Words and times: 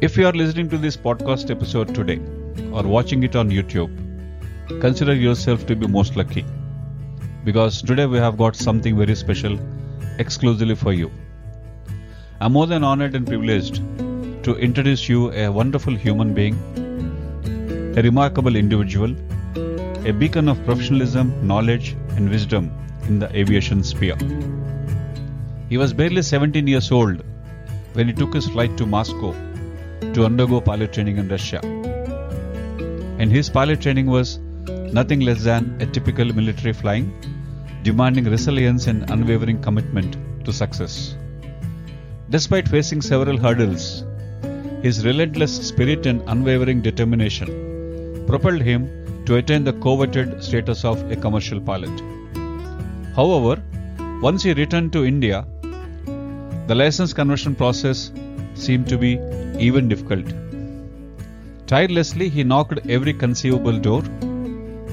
If 0.00 0.16
you 0.16 0.28
are 0.28 0.32
listening 0.32 0.68
to 0.68 0.78
this 0.78 0.96
podcast 0.96 1.50
episode 1.50 1.92
today 1.92 2.20
or 2.72 2.84
watching 2.84 3.24
it 3.24 3.34
on 3.34 3.50
YouTube, 3.50 3.90
consider 4.80 5.12
yourself 5.12 5.66
to 5.66 5.74
be 5.74 5.88
most 5.88 6.14
lucky 6.14 6.44
because 7.44 7.82
today 7.82 8.06
we 8.06 8.18
have 8.18 8.36
got 8.36 8.54
something 8.54 8.96
very 8.96 9.16
special 9.16 9.58
exclusively 10.20 10.76
for 10.76 10.92
you. 10.92 11.10
I'm 12.40 12.52
more 12.52 12.68
than 12.68 12.84
honored 12.84 13.16
and 13.16 13.26
privileged 13.26 13.82
to 14.44 14.54
introduce 14.54 15.08
you 15.08 15.32
a 15.32 15.48
wonderful 15.48 15.96
human 15.96 16.32
being, 16.32 16.54
a 17.98 18.00
remarkable 18.00 18.54
individual, 18.54 19.16
a 20.06 20.12
beacon 20.12 20.48
of 20.48 20.64
professionalism, 20.64 21.44
knowledge, 21.44 21.96
and 22.10 22.30
wisdom 22.30 22.70
in 23.08 23.18
the 23.18 23.36
aviation 23.36 23.82
sphere. 23.82 24.16
He 25.68 25.76
was 25.76 25.92
barely 25.92 26.22
17 26.22 26.68
years 26.68 26.92
old 26.92 27.24
when 27.94 28.06
he 28.06 28.12
took 28.12 28.32
his 28.32 28.46
flight 28.46 28.76
to 28.76 28.86
Moscow 28.86 29.34
to 30.14 30.24
undergo 30.24 30.60
pilot 30.60 30.92
training 30.92 31.18
in 31.18 31.28
Russia. 31.28 31.60
And 33.20 33.32
his 33.32 33.48
pilot 33.50 33.80
training 33.80 34.06
was 34.06 34.38
nothing 34.98 35.20
less 35.20 35.42
than 35.44 35.76
a 35.80 35.86
typical 35.86 36.32
military 36.32 36.72
flying, 36.72 37.12
demanding 37.82 38.24
resilience 38.24 38.86
and 38.86 39.10
unwavering 39.10 39.60
commitment 39.62 40.16
to 40.44 40.52
success. 40.52 41.16
Despite 42.30 42.68
facing 42.68 43.02
several 43.02 43.36
hurdles, 43.36 44.04
his 44.82 45.04
relentless 45.04 45.68
spirit 45.68 46.06
and 46.06 46.22
unwavering 46.28 46.82
determination 46.82 48.24
propelled 48.26 48.62
him 48.62 49.24
to 49.26 49.36
attain 49.36 49.64
the 49.64 49.72
coveted 49.72 50.42
status 50.42 50.84
of 50.84 51.10
a 51.10 51.16
commercial 51.16 51.60
pilot. 51.60 52.02
However, 53.16 53.62
once 54.22 54.42
he 54.42 54.52
returned 54.52 54.92
to 54.92 55.04
India, 55.04 55.46
the 56.68 56.74
license 56.74 57.12
conversion 57.12 57.54
process 57.54 58.12
seemed 58.58 58.88
to 58.88 58.98
be 58.98 59.12
even 59.58 59.88
difficult. 59.88 60.26
Tirelessly, 61.66 62.28
he 62.28 62.44
knocked 62.44 62.78
every 62.88 63.12
conceivable 63.12 63.78
door, 63.78 64.02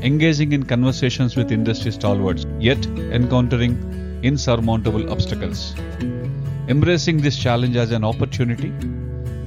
engaging 0.01 0.51
in 0.51 0.63
conversations 0.63 1.35
with 1.35 1.51
industry 1.51 1.91
stalwarts, 1.91 2.45
yet 2.59 2.85
encountering 3.17 4.19
insurmountable 4.23 5.09
obstacles. 5.11 5.75
Embracing 6.67 7.21
this 7.21 7.37
challenge 7.37 7.75
as 7.75 7.91
an 7.91 8.03
opportunity, 8.03 8.73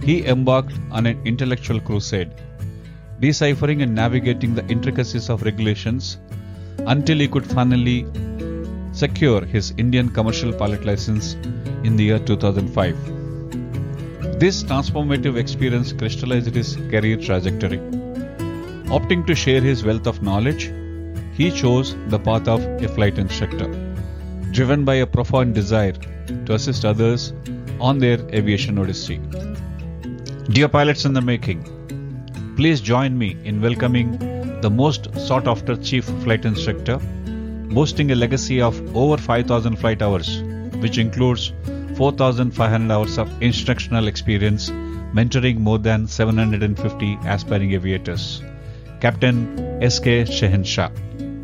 he 0.05 0.25
embarked 0.25 0.75
on 0.91 1.05
an 1.07 1.21
intellectual 1.27 1.81
crusade, 1.81 2.33
deciphering 3.21 3.83
and 3.83 3.95
navigating 3.95 4.55
the 4.55 4.67
intricacies 4.69 5.29
of 5.29 5.43
regulations 5.43 6.19
until 6.87 7.19
he 7.19 7.29
could 7.29 7.47
finally 7.47 8.07
secure 8.93 9.45
his 9.45 9.75
Indian 9.77 10.09
commercial 10.09 10.53
pilot 10.53 10.85
license 10.85 11.35
in 11.85 11.97
the 11.97 12.05
year 12.05 12.19
2005. 12.19 13.18
This 14.43 14.63
transformative 14.63 15.37
experience 15.37 15.93
crystallized 15.93 16.55
his 16.55 16.77
career 16.91 17.17
trajectory. 17.17 17.79
Opting 18.97 19.27
to 19.27 19.35
share 19.35 19.61
his 19.61 19.83
wealth 19.83 20.07
of 20.07 20.23
knowledge, 20.23 20.71
he 21.35 21.51
chose 21.51 21.97
the 22.07 22.21
path 22.21 22.47
of 22.47 22.61
a 22.81 22.87
flight 22.87 23.19
instructor, 23.19 23.67
driven 24.53 24.85
by 24.85 24.95
a 24.95 25.07
profound 25.09 25.57
desire 25.57 25.97
to 26.47 26.55
assist 26.55 26.85
others 26.85 27.33
on 27.81 27.99
their 27.99 28.21
aviation 28.33 28.79
odyssey. 28.79 29.19
Dear 30.51 30.69
pilots 30.69 31.05
in 31.05 31.15
the 31.15 31.21
making, 31.21 31.65
please 32.57 32.81
join 32.81 33.19
me 33.19 33.37
in 33.43 33.61
welcoming 33.61 34.19
the 34.61 34.71
most 34.71 35.13
sought 35.19 35.49
after 35.49 35.75
chief 35.75 36.05
flight 36.23 36.45
instructor, 36.45 36.99
boasting 37.75 38.13
a 38.13 38.15
legacy 38.15 38.63
of 38.63 38.97
over 38.97 39.17
5,000 39.17 39.75
flight 39.75 40.01
hours, 40.01 40.43
which 40.75 40.97
includes 40.97 41.53
4,500 41.99 42.93
hours 42.93 43.19
of 43.19 43.29
instructional 43.43 44.07
experience, 44.07 44.71
mentoring 45.19 45.59
more 45.59 45.79
than 45.79 46.07
750 46.07 47.19
aspiring 47.25 47.73
aviators. 47.73 48.41
Captain 49.01 49.59
S.K. 49.83 50.23
Shahinsha, 50.23 50.93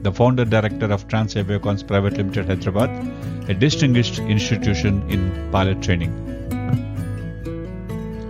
the 0.04 0.12
founder 0.12 0.44
director 0.44 0.92
of 0.92 1.08
Trans 1.08 1.34
Aviacons 1.34 1.84
Private 1.84 2.18
Limited 2.18 2.46
Hyderabad, 2.46 3.50
a 3.50 3.54
distinguished 3.54 4.20
institution 4.20 5.02
in 5.10 5.50
pilot 5.50 5.82
training. 5.82 6.12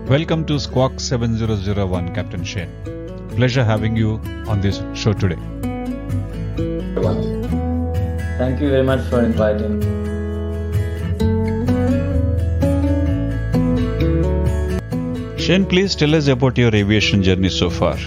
Welcome 0.07 0.47
to 0.47 0.59
Squawk 0.59 1.01
7001, 1.01 2.15
Captain 2.15 2.43
Shane. 2.43 2.71
Pleasure 3.37 3.65
having 3.65 3.97
you 3.97 4.15
on 4.49 4.63
this 4.63 4.81
show 4.95 5.13
today. 5.13 5.37
Thank 8.39 8.63
you 8.63 8.71
very 8.71 8.83
much 8.83 9.07
for 9.11 9.23
inviting. 9.23 9.94
Shane, 15.45 15.67
please 15.67 15.95
tell 15.95 16.15
us 16.15 16.27
about 16.29 16.57
your 16.57 16.75
aviation 16.75 17.23
journey 17.23 17.51
so 17.51 17.69
far. 17.69 17.99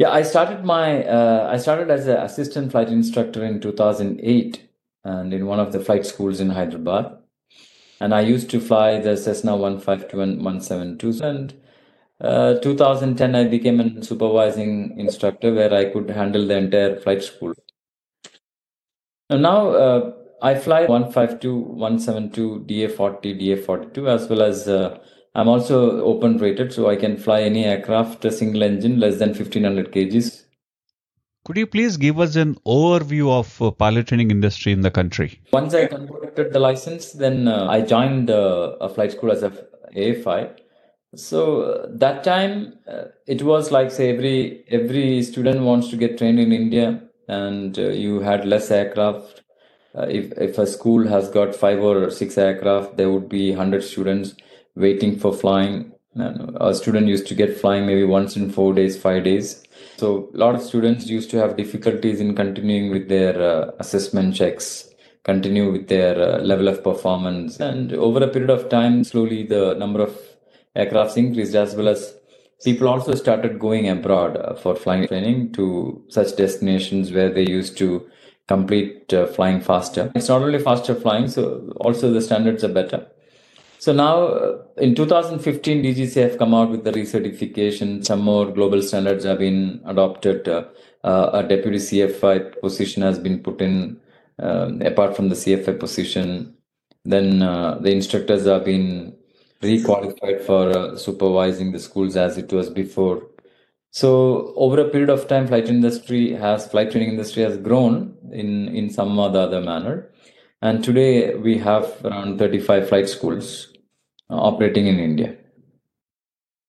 Yeah, 0.00 0.10
I 0.10 0.22
started 0.22 0.64
my 0.64 1.04
uh, 1.04 1.48
I 1.48 1.56
started 1.56 1.88
as 1.88 2.08
an 2.08 2.16
assistant 2.16 2.72
flight 2.72 2.88
instructor 2.88 3.44
in 3.44 3.60
2008, 3.60 4.68
and 5.04 5.32
in 5.32 5.46
one 5.46 5.60
of 5.60 5.70
the 5.70 5.78
flight 5.78 6.04
schools 6.04 6.40
in 6.40 6.50
Hyderabad. 6.50 7.16
And 8.00 8.12
I 8.12 8.22
used 8.22 8.50
to 8.50 8.60
fly 8.60 8.98
the 8.98 9.16
Cessna 9.16 9.54
152 9.54 10.20
and 10.20 10.44
172. 10.44 11.22
And 11.22 11.54
uh, 12.20 12.54
2010, 12.58 13.36
I 13.36 13.44
became 13.44 13.78
a 13.78 14.02
supervising 14.02 14.98
instructor 14.98 15.54
where 15.54 15.72
I 15.72 15.84
could 15.92 16.10
handle 16.10 16.44
the 16.44 16.56
entire 16.56 16.98
flight 16.98 17.22
school. 17.22 17.54
And 19.28 19.42
now 19.42 19.68
uh, 19.68 20.12
I 20.42 20.56
fly 20.56 20.86
152, 20.86 21.54
172, 21.54 22.64
DA40, 22.66 23.40
DA42, 23.40 24.08
as 24.08 24.28
well 24.28 24.42
as 24.42 24.66
uh, 24.66 24.98
I'm 25.34 25.48
also 25.48 26.02
open 26.02 26.38
rated, 26.38 26.72
so 26.72 26.88
I 26.88 26.96
can 26.96 27.16
fly 27.16 27.42
any 27.42 27.64
aircraft, 27.64 28.24
a 28.24 28.32
single 28.32 28.62
engine, 28.62 28.98
less 28.98 29.18
than 29.18 29.28
1500 29.28 29.92
kgs. 29.92 30.44
Could 31.44 31.56
you 31.56 31.66
please 31.66 31.96
give 31.96 32.18
us 32.20 32.36
an 32.36 32.56
overview 32.66 33.30
of 33.30 33.62
uh, 33.62 33.70
pilot 33.70 34.08
training 34.08 34.30
industry 34.30 34.72
in 34.72 34.82
the 34.82 34.90
country? 34.90 35.40
Once 35.52 35.72
I 35.72 35.86
converted 35.86 36.52
the 36.52 36.58
license, 36.58 37.12
then 37.12 37.48
uh, 37.48 37.66
I 37.68 37.80
joined 37.80 38.30
uh, 38.30 38.76
a 38.80 38.88
flight 38.88 39.12
school 39.12 39.32
as 39.32 39.42
a 39.42 39.50
AFI. 39.96 40.50
So 41.14 41.62
uh, 41.62 41.86
that 41.92 42.22
time 42.24 42.74
uh, 42.86 43.04
it 43.26 43.42
was 43.42 43.70
like 43.70 43.90
say 43.90 44.10
every 44.14 44.64
every 44.68 45.22
student 45.22 45.62
wants 45.62 45.88
to 45.90 45.96
get 45.96 46.18
trained 46.18 46.38
in 46.38 46.52
India, 46.52 47.02
and 47.26 47.76
uh, 47.78 47.88
you 47.88 48.20
had 48.20 48.44
less 48.44 48.70
aircraft. 48.70 49.42
if 49.94 50.32
if 50.44 50.58
a 50.58 50.66
school 50.66 51.08
has 51.08 51.30
got 51.30 51.54
five 51.54 51.80
or 51.80 52.10
six 52.10 52.36
aircraft, 52.38 52.96
there 52.96 53.10
would 53.10 53.28
be 53.28 53.52
hundred 53.52 53.82
students 53.82 54.34
waiting 54.76 55.18
for 55.18 55.32
flying. 55.32 55.92
A 56.16 56.74
student 56.74 57.06
used 57.06 57.26
to 57.28 57.34
get 57.34 57.56
flying 57.56 57.86
maybe 57.86 58.04
once 58.04 58.36
in 58.36 58.50
four 58.50 58.74
days, 58.74 59.00
five 59.00 59.24
days. 59.24 59.62
So 59.96 60.30
a 60.34 60.36
lot 60.36 60.54
of 60.54 60.62
students 60.62 61.06
used 61.06 61.30
to 61.30 61.38
have 61.38 61.56
difficulties 61.56 62.20
in 62.20 62.34
continuing 62.34 62.90
with 62.90 63.08
their 63.08 63.40
uh, 63.40 63.70
assessment 63.78 64.34
checks, 64.34 64.88
continue 65.24 65.70
with 65.70 65.88
their 65.88 66.20
uh, 66.20 66.38
level 66.40 66.68
of 66.68 66.82
performance. 66.82 67.60
And 67.60 67.92
over 67.92 68.22
a 68.22 68.28
period 68.28 68.50
of 68.50 68.68
time, 68.68 69.04
slowly 69.04 69.44
the 69.44 69.74
number 69.74 70.00
of 70.02 70.16
aircrafts 70.76 71.16
increased 71.16 71.54
as 71.54 71.74
well 71.74 71.88
as 71.88 72.14
people 72.64 72.88
also 72.88 73.14
started 73.14 73.58
going 73.58 73.88
abroad 73.88 74.36
uh, 74.36 74.54
for 74.54 74.74
flying 74.74 75.06
training 75.06 75.52
to 75.52 76.02
such 76.08 76.36
destinations 76.36 77.12
where 77.12 77.30
they 77.30 77.46
used 77.46 77.76
to 77.78 78.08
complete 78.48 79.12
uh, 79.12 79.26
flying 79.26 79.60
faster. 79.60 80.10
It's 80.14 80.28
not 80.28 80.42
only 80.42 80.58
faster 80.58 80.94
flying, 80.94 81.28
so 81.28 81.72
also 81.76 82.12
the 82.12 82.20
standards 82.20 82.64
are 82.64 82.68
better. 82.68 83.06
So 83.80 83.94
now 83.94 84.26
uh, 84.26 84.62
in 84.76 84.94
2015, 84.94 85.82
DGC 85.82 86.20
have 86.20 86.36
come 86.36 86.52
out 86.52 86.68
with 86.68 86.84
the 86.84 86.92
recertification. 86.92 88.04
Some 88.04 88.20
more 88.20 88.52
global 88.52 88.82
standards 88.82 89.24
have 89.24 89.38
been 89.38 89.80
adopted. 89.86 90.46
Uh, 90.46 90.64
uh, 91.02 91.30
a 91.32 91.42
deputy 91.42 91.78
CFI 91.78 92.60
position 92.60 93.02
has 93.02 93.18
been 93.18 93.42
put 93.42 93.62
in 93.62 93.98
um, 94.38 94.82
apart 94.82 95.16
from 95.16 95.30
the 95.30 95.34
CFI 95.34 95.80
position. 95.80 96.54
Then 97.06 97.40
uh, 97.40 97.78
the 97.80 97.90
instructors 97.90 98.44
have 98.44 98.66
been 98.66 99.16
requalified 99.62 100.44
for 100.44 100.68
uh, 100.76 100.96
supervising 100.98 101.72
the 101.72 101.78
schools 101.78 102.16
as 102.16 102.36
it 102.36 102.52
was 102.52 102.68
before. 102.68 103.22
So 103.92 104.52
over 104.56 104.78
a 104.78 104.90
period 104.90 105.08
of 105.08 105.26
time, 105.26 105.46
flight 105.46 105.70
industry 105.70 106.32
has 106.32 106.68
flight 106.68 106.90
training 106.90 107.08
industry 107.08 107.44
has 107.44 107.56
grown 107.56 108.14
in 108.30 108.68
in 108.68 108.90
some 108.90 109.18
or 109.18 109.30
the 109.30 109.40
other 109.40 109.62
manner, 109.62 110.12
and 110.60 110.84
today 110.84 111.34
we 111.34 111.56
have 111.58 112.04
around 112.04 112.38
35 112.38 112.88
flight 112.88 113.08
schools 113.08 113.69
operating 114.30 114.86
in 114.86 114.98
India. 114.98 115.36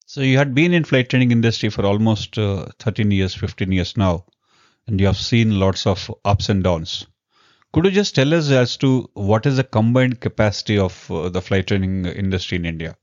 So 0.05 0.21
you 0.21 0.37
had 0.37 0.53
been 0.53 0.73
in 0.73 0.83
flight 0.83 1.09
training 1.09 1.31
industry 1.31 1.69
for 1.69 1.85
almost 1.85 2.37
uh, 2.37 2.65
13 2.79 3.11
years, 3.11 3.33
15 3.33 3.71
years 3.71 3.95
now, 3.95 4.25
and 4.87 4.99
you 4.99 5.05
have 5.05 5.17
seen 5.17 5.59
lots 5.59 5.87
of 5.87 6.13
ups 6.25 6.49
and 6.49 6.63
downs. 6.63 7.07
Could 7.73 7.85
you 7.85 7.91
just 7.91 8.15
tell 8.15 8.33
us 8.33 8.51
as 8.51 8.75
to 8.77 9.09
what 9.13 9.45
is 9.45 9.55
the 9.55 9.63
combined 9.63 10.19
capacity 10.19 10.77
of 10.77 11.09
uh, 11.09 11.29
the 11.29 11.41
flight 11.41 11.67
training 11.67 12.05
industry 12.05 12.57
in 12.57 12.65
India 12.65 12.97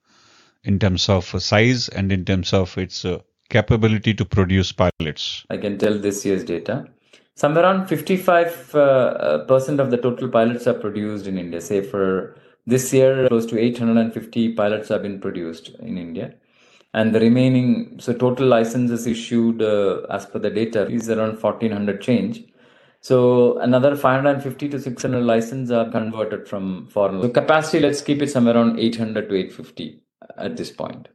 in 0.65 0.79
terms 0.79 1.09
of 1.09 1.25
size 1.25 1.89
and 1.89 2.13
in 2.13 2.27
terms 2.27 2.53
of 2.53 2.77
its 2.77 3.07
uh, 3.07 3.21
capability 3.49 4.13
to 4.13 4.27
produce 4.27 4.73
pilots? 4.73 5.47
I 5.49 5.57
can 5.57 5.79
tell 5.79 5.99
this 5.99 6.27
year's 6.27 6.45
data. 6.45 6.87
Somewhere 7.35 7.65
around 7.65 7.87
55 7.87 8.75
uh, 8.75 9.39
percent 9.47 9.81
of 9.81 9.91
the 9.91 9.97
total 9.97 10.29
pilots 10.29 10.67
are 10.67 10.75
produced 10.75 11.27
in 11.27 11.39
India. 11.39 11.63
Say 11.63 11.81
for 11.81 12.37
this 12.69 12.93
year, 12.93 13.29
close 13.29 13.47
to 13.47 13.59
850 13.59 14.55
pilots 14.55 14.89
have 14.91 15.03
been 15.03 15.21
produced 15.21 15.71
in 15.91 15.97
India. 16.09 16.29
and 16.95 17.15
the 17.15 17.21
remaining 17.21 17.99
so 18.01 18.13
total 18.13 18.47
licenses 18.47 19.07
issued 19.07 19.63
uh, 19.63 20.01
as 20.11 20.25
per 20.27 20.39
the 20.39 20.51
data 20.51 20.89
is 20.89 21.11
around 21.11 21.43
1400 21.43 22.01
change. 22.01 22.45
So 23.01 23.59
another 23.59 23.95
550 23.95 24.69
to 24.71 24.81
600 24.81 25.23
licenses 25.23 25.71
are 25.71 25.91
converted 25.91 26.49
from 26.49 26.89
foreign. 26.89 27.23
So 27.23 27.29
capacity 27.29 27.81
let's 27.81 28.01
keep 28.01 28.23
it 28.23 28.31
somewhere 28.31 28.57
around 28.57 28.79
800 28.79 29.29
to 29.29 29.35
850 29.35 30.03
at 30.37 30.57
this 30.57 30.71
point. 30.71 31.09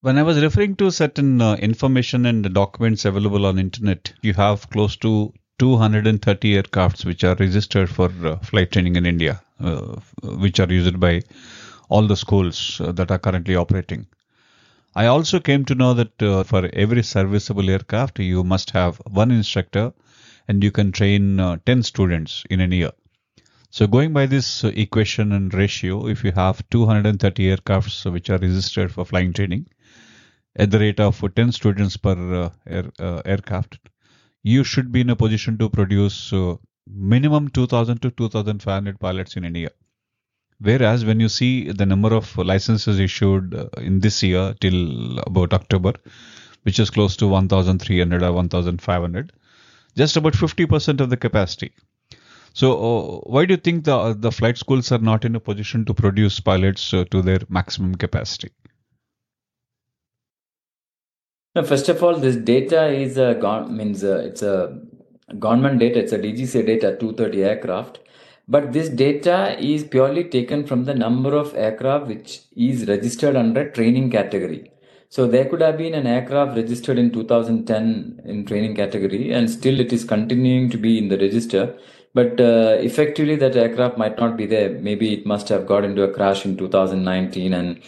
When 0.00 0.18
i 0.18 0.22
was 0.22 0.42
referring 0.42 0.76
to 0.76 0.90
certain 0.90 1.40
uh, 1.40 1.54
information 1.56 2.26
and 2.26 2.52
documents 2.52 3.04
available 3.04 3.46
on 3.46 3.58
internet 3.58 4.12
you 4.22 4.34
have 4.34 4.68
close 4.70 4.96
to 4.96 5.32
230 5.58 6.62
aircrafts 6.62 7.06
which 7.06 7.24
are 7.24 7.36
registered 7.36 7.88
for 7.88 8.10
uh, 8.26 8.36
flight 8.40 8.70
training 8.72 8.96
in 8.96 9.06
india 9.06 9.40
which 10.22 10.60
are 10.60 10.72
used 10.72 10.98
by 10.98 11.22
all 11.88 12.06
the 12.06 12.16
schools 12.16 12.80
uh, 12.80 12.92
that 12.92 13.10
are 13.10 13.18
currently 13.18 13.56
operating 13.56 14.06
I 14.96 15.06
also 15.06 15.40
came 15.40 15.64
to 15.64 15.74
know 15.74 15.92
that 15.94 16.22
uh, 16.22 16.44
for 16.44 16.70
every 16.72 17.02
serviceable 17.02 17.68
aircraft, 17.68 18.20
you 18.20 18.44
must 18.44 18.70
have 18.70 18.98
one 18.98 19.32
instructor 19.32 19.92
and 20.46 20.62
you 20.62 20.70
can 20.70 20.92
train 20.92 21.40
uh, 21.40 21.56
10 21.66 21.82
students 21.82 22.44
in 22.48 22.60
a 22.60 22.68
year. 22.68 22.92
So, 23.70 23.88
going 23.88 24.12
by 24.12 24.26
this 24.26 24.62
uh, 24.62 24.70
equation 24.76 25.32
and 25.32 25.52
ratio, 25.52 26.06
if 26.06 26.22
you 26.22 26.30
have 26.30 26.62
230 26.70 27.56
aircrafts 27.56 28.08
which 28.12 28.30
are 28.30 28.38
registered 28.38 28.92
for 28.92 29.04
flying 29.04 29.32
training 29.32 29.66
at 30.54 30.70
the 30.70 30.78
rate 30.78 31.00
of 31.00 31.20
10 31.34 31.50
students 31.50 31.96
per 31.96 32.44
uh, 32.44 32.50
air, 32.64 32.92
uh, 33.00 33.20
aircraft, 33.24 33.80
you 34.44 34.62
should 34.62 34.92
be 34.92 35.00
in 35.00 35.10
a 35.10 35.16
position 35.16 35.58
to 35.58 35.68
produce 35.68 36.32
uh, 36.32 36.54
minimum 36.86 37.48
2000 37.48 38.00
to 38.02 38.10
2500 38.10 39.00
pilots 39.00 39.36
in 39.36 39.44
a 39.44 39.58
year. 39.58 39.70
Whereas 40.60 41.04
when 41.04 41.20
you 41.20 41.28
see 41.28 41.70
the 41.70 41.86
number 41.86 42.14
of 42.14 42.36
licenses 42.38 42.98
issued 42.98 43.54
uh, 43.54 43.68
in 43.78 44.00
this 44.00 44.22
year 44.22 44.54
till 44.60 45.18
about 45.20 45.52
October, 45.52 45.94
which 46.62 46.78
is 46.78 46.90
close 46.90 47.16
to 47.16 47.26
1,300 47.26 48.22
or 48.22 48.32
1,500, 48.32 49.32
just 49.96 50.16
about 50.16 50.34
50% 50.34 51.00
of 51.00 51.10
the 51.10 51.16
capacity. 51.16 51.72
So, 52.54 52.72
uh, 52.72 53.20
why 53.24 53.46
do 53.46 53.54
you 53.54 53.58
think 53.58 53.84
the 53.84 54.14
the 54.14 54.30
flight 54.30 54.56
schools 54.56 54.92
are 54.92 54.98
not 54.98 55.24
in 55.24 55.34
a 55.34 55.40
position 55.40 55.84
to 55.86 55.94
produce 55.94 56.38
pilots 56.38 56.94
uh, 56.94 57.04
to 57.10 57.20
their 57.20 57.40
maximum 57.48 57.96
capacity? 57.96 58.50
No, 61.56 61.64
first 61.64 61.88
of 61.88 62.02
all, 62.02 62.16
this 62.16 62.36
data 62.36 62.86
is 62.86 63.16
a 63.16 63.34
means 63.68 64.04
uh, 64.04 64.18
it's 64.18 64.42
a 64.42 64.80
government 65.38 65.80
data. 65.80 66.00
It's 66.00 66.12
a 66.12 66.18
DGCA 66.18 66.66
data, 66.66 66.96
230 66.98 67.44
aircraft 67.44 67.98
but 68.46 68.72
this 68.72 68.88
data 68.88 69.56
is 69.58 69.84
purely 69.84 70.24
taken 70.24 70.66
from 70.66 70.84
the 70.84 70.94
number 70.94 71.34
of 71.34 71.54
aircraft 71.54 72.06
which 72.06 72.42
is 72.54 72.86
registered 72.86 73.36
under 73.36 73.70
training 73.70 74.10
category. 74.10 74.70
So 75.08 75.26
there 75.26 75.46
could 75.46 75.62
have 75.62 75.78
been 75.78 75.94
an 75.94 76.06
aircraft 76.06 76.56
registered 76.56 76.98
in 76.98 77.10
2010 77.10 78.22
in 78.24 78.44
training 78.44 78.76
category 78.76 79.32
and 79.32 79.48
still 79.48 79.80
it 79.80 79.92
is 79.92 80.04
continuing 80.04 80.68
to 80.70 80.76
be 80.76 80.98
in 80.98 81.08
the 81.08 81.16
register. 81.16 81.74
But 82.12 82.40
uh, 82.40 82.76
effectively 82.80 83.36
that 83.36 83.56
aircraft 83.56 83.96
might 83.96 84.18
not 84.18 84.36
be 84.36 84.46
there. 84.46 84.70
Maybe 84.78 85.14
it 85.14 85.24
must 85.24 85.48
have 85.48 85.66
got 85.66 85.84
into 85.84 86.02
a 86.02 86.12
crash 86.12 86.44
in 86.44 86.56
2019 86.56 87.54
and 87.54 87.78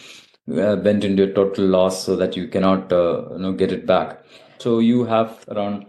uh, 0.49 0.81
went 0.81 1.03
into 1.03 1.23
a 1.23 1.33
total 1.33 1.65
loss 1.65 2.03
so 2.03 2.15
that 2.15 2.35
you 2.35 2.47
cannot 2.47 2.91
uh, 2.91 3.25
you 3.33 3.39
know, 3.39 3.51
get 3.51 3.71
it 3.71 3.85
back. 3.85 4.23
So 4.57 4.79
you 4.79 5.05
have 5.05 5.45
around 5.49 5.85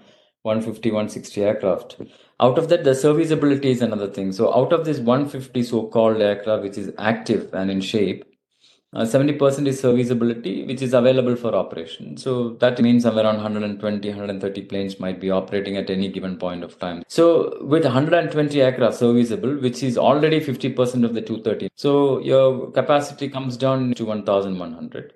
150, 0.48 0.90
160 0.90 1.44
aircraft. 1.50 1.96
Out 2.40 2.58
of 2.58 2.68
that 2.70 2.84
the 2.84 2.94
serviceability 2.94 3.70
is 3.76 3.82
another 3.82 4.10
thing. 4.16 4.32
So 4.32 4.54
out 4.54 4.72
of 4.72 4.84
this 4.84 4.98
150 4.98 5.62
so-called 5.62 6.20
aircraft 6.30 6.62
which 6.62 6.78
is 6.78 6.92
active 6.98 7.52
and 7.52 7.70
in 7.70 7.80
shape 7.80 8.24
uh, 8.94 9.02
70% 9.02 9.66
is 9.66 9.80
serviceability 9.80 10.64
which 10.64 10.80
is 10.80 10.94
available 10.94 11.36
for 11.36 11.54
operation. 11.54 12.16
So 12.16 12.54
that 12.60 12.80
means 12.80 13.02
somewhere 13.02 13.24
around 13.24 13.36
120 13.36 14.08
130 14.08 14.62
planes 14.62 14.98
might 14.98 15.20
be 15.20 15.30
operating 15.30 15.76
at 15.76 15.90
any 15.90 16.08
given 16.08 16.38
point 16.38 16.64
of 16.64 16.78
time. 16.78 17.02
So 17.06 17.58
with 17.62 17.84
120 17.84 18.62
aircraft 18.62 18.96
serviceable 18.96 19.56
which 19.56 19.82
is 19.82 19.98
already 19.98 20.40
50% 20.40 21.04
of 21.04 21.12
the 21.12 21.20
230 21.20 21.68
so 21.74 22.20
your 22.20 22.70
capacity 22.70 23.28
comes 23.28 23.58
down 23.58 23.92
to 23.94 24.06
1100 24.06 25.12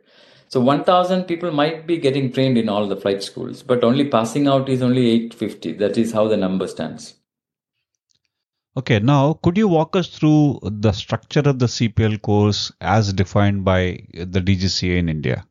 so 0.52 0.60
1000 0.60 1.24
people 1.24 1.50
might 1.50 1.86
be 1.86 1.96
getting 1.96 2.30
trained 2.30 2.58
in 2.58 2.68
all 2.68 2.86
the 2.86 2.94
flight 2.94 3.22
schools, 3.22 3.62
but 3.62 3.82
only 3.82 4.06
passing 4.06 4.46
out 4.46 4.68
is 4.68 4.82
only 4.82 5.08
850. 5.08 5.72
That 5.78 5.96
is 5.96 6.12
how 6.12 6.28
the 6.28 6.36
number 6.36 6.68
stands. 6.68 7.14
Okay, 8.76 8.98
now 8.98 9.38
could 9.42 9.56
you 9.56 9.66
walk 9.66 9.96
us 9.96 10.08
through 10.08 10.58
the 10.62 10.92
structure 10.92 11.40
of 11.40 11.58
the 11.58 11.64
CPL 11.64 12.20
course 12.20 12.70
as 12.82 13.14
defined 13.14 13.64
by 13.64 14.00
the 14.12 14.42
DGCA 14.42 14.98
in 14.98 15.08
India? 15.08 15.46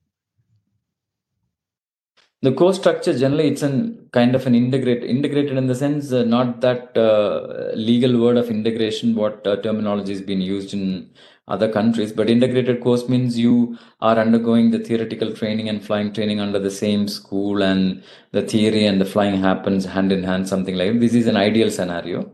The 2.43 2.51
course 2.51 2.77
structure 2.77 3.17
generally 3.17 3.47
it's 3.47 3.63
an 3.63 4.07
kind 4.11 4.35
of 4.35 4.45
an 4.45 4.53
integrate 4.53 5.03
integrated 5.03 5.57
in 5.57 5.65
the 5.65 5.75
sense 5.75 6.11
uh, 6.11 6.23
not 6.23 6.61
that 6.61 6.95
uh, 6.95 7.71
legal 7.75 8.19
word 8.19 8.37
of 8.37 8.49
integration 8.49 9.15
what 9.15 9.45
uh, 9.47 9.55
terminology 9.57 10.11
has 10.11 10.21
been 10.21 10.41
used 10.41 10.73
in 10.73 11.11
other 11.51 11.69
countries. 11.71 12.11
But 12.13 12.29
integrated 12.29 12.81
course 12.81 13.07
means 13.09 13.37
you 13.37 13.77
are 13.99 14.17
undergoing 14.17 14.71
the 14.71 14.79
theoretical 14.79 15.33
training 15.33 15.67
and 15.69 15.83
flying 15.85 16.13
training 16.13 16.39
under 16.39 16.59
the 16.59 16.71
same 16.71 17.07
school, 17.07 17.61
and 17.61 18.03
the 18.31 18.41
theory 18.41 18.85
and 18.85 19.01
the 19.01 19.09
flying 19.13 19.41
happens 19.41 19.85
hand 19.85 20.11
in 20.11 20.23
hand, 20.23 20.47
something 20.47 20.75
like. 20.75 20.99
This 20.99 21.13
is 21.13 21.27
an 21.27 21.37
ideal 21.37 21.69
scenario. 21.69 22.31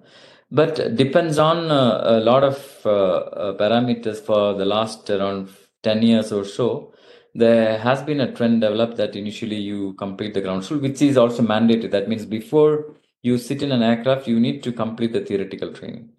But 0.49 0.95
depends 0.95 1.37
on 1.37 1.71
uh, 1.71 2.03
a 2.05 2.19
lot 2.19 2.43
of 2.43 2.57
uh, 2.85 2.89
uh, 2.89 3.57
parameters 3.57 4.19
for 4.19 4.53
the 4.53 4.65
last 4.65 5.09
around 5.09 5.49
10 5.83 6.03
years 6.03 6.31
or 6.31 6.45
so. 6.45 6.93
There 7.35 7.77
has 7.77 8.01
been 8.01 8.21
a 8.21 8.31
trend 8.31 8.61
developed 8.61 8.97
that 8.97 9.15
initially 9.15 9.57
you 9.57 9.93
complete 9.93 10.33
the 10.33 10.41
ground 10.41 10.63
school, 10.63 10.79
which 10.79 11.01
is 11.01 11.17
also 11.17 11.43
mandated. 11.43 11.91
That 11.91 12.07
means 12.07 12.25
before 12.25 12.95
you 13.21 13.37
sit 13.37 13.61
in 13.61 13.71
an 13.71 13.83
aircraft, 13.83 14.27
you 14.27 14.39
need 14.39 14.63
to 14.63 14.71
complete 14.71 15.13
the 15.13 15.21
theoretical 15.21 15.73
training 15.73 16.09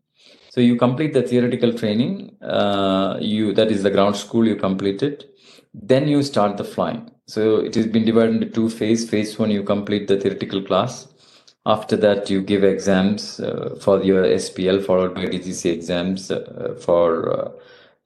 so 0.49 0.61
you 0.61 0.77
complete 0.77 1.13
the 1.13 1.23
theoretical 1.23 1.73
training. 1.73 2.37
Uh, 2.43 3.19
you 3.21 3.53
that 3.55 3.71
is 3.71 3.83
the 3.83 3.91
ground 3.91 4.17
school 4.17 4.47
you 4.47 4.57
completed. 4.57 5.25
Then 5.75 6.09
you 6.09 6.23
start 6.23 6.57
the 6.57 6.65
flying. 6.65 7.11
So 7.27 7.59
it 7.59 7.75
has 7.75 7.87
been 7.87 8.05
divided 8.05 8.37
into 8.37 8.51
two 8.51 8.71
phases. 8.71 9.09
Phase 9.09 9.39
one, 9.39 9.51
you 9.51 9.63
complete 9.63 10.09
the 10.09 10.19
theoretical 10.19 10.63
class. 10.63 11.09
After 11.67 11.97
that, 11.97 12.31
you 12.31 12.41
give 12.41 12.65
exams 12.65 13.41
uh, 13.41 13.77
for 13.81 14.03
your 14.03 14.25
SPL, 14.25 14.85
followed 14.85 15.15
by 15.15 15.27
DGC 15.27 15.71
exams 15.71 16.31
uh, 16.31 16.75
for 16.81 17.31
uh, 17.31 17.51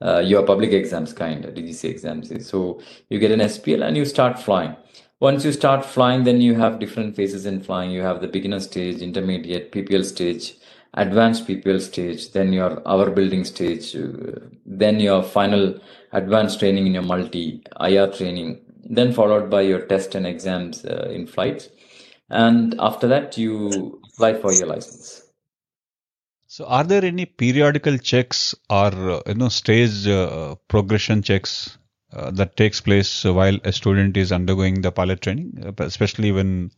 uh, 0.05 0.19
your 0.19 0.43
public 0.43 0.73
exams, 0.73 1.13
kind 1.13 1.45
of 1.45 1.53
DGC 1.53 1.89
exams. 1.89 2.45
So 2.45 2.81
you 3.09 3.19
get 3.19 3.31
an 3.31 3.39
SPL 3.39 3.87
and 3.87 3.95
you 3.95 4.03
start 4.03 4.37
flying 4.37 4.75
once 5.23 5.45
you 5.45 5.53
start 5.53 5.85
flying 5.85 6.25
then 6.25 6.41
you 6.41 6.55
have 6.55 6.79
different 6.79 7.15
phases 7.15 7.45
in 7.45 7.61
flying 7.61 7.91
you 7.91 8.01
have 8.01 8.19
the 8.19 8.27
beginner 8.27 8.59
stage 8.59 9.01
intermediate 9.01 9.71
ppl 9.71 10.03
stage 10.03 10.55
advanced 10.93 11.47
PPL 11.47 11.81
stage, 11.81 12.31
then 12.31 12.53
your 12.53 12.81
hour 12.87 13.09
building 13.09 13.43
stage, 13.43 13.95
uh, 13.95 14.39
then 14.65 14.99
your 14.99 15.23
final 15.23 15.79
advanced 16.11 16.59
training 16.59 16.87
in 16.87 16.93
your 16.93 17.03
multi 17.03 17.63
IR 17.79 18.11
training, 18.11 18.61
then 18.83 19.13
followed 19.13 19.49
by 19.49 19.61
your 19.61 19.85
test 19.85 20.15
and 20.15 20.27
exams 20.27 20.85
uh, 20.85 21.09
in 21.11 21.25
flights. 21.27 21.69
And 22.29 22.75
after 22.79 23.07
that, 23.07 23.37
you 23.37 24.01
apply 24.13 24.35
for 24.35 24.53
your 24.53 24.67
license. 24.67 25.23
So, 26.47 26.65
are 26.65 26.83
there 26.83 27.03
any 27.03 27.25
periodical 27.25 27.97
checks 27.97 28.53
or 28.69 28.93
uh, 29.11 29.21
you 29.25 29.33
know 29.33 29.49
stage 29.49 30.07
uh, 30.07 30.55
progression 30.67 31.23
checks 31.23 31.77
uh, 32.13 32.29
that 32.31 32.55
takes 32.55 32.79
place 32.79 33.23
while 33.23 33.57
a 33.63 33.71
student 33.71 34.15
is 34.17 34.31
undergoing 34.31 34.81
the 34.81 34.91
pilot 34.91 35.21
training, 35.21 35.63
uh, 35.65 35.83
especially 35.83 36.31
when 36.31 36.69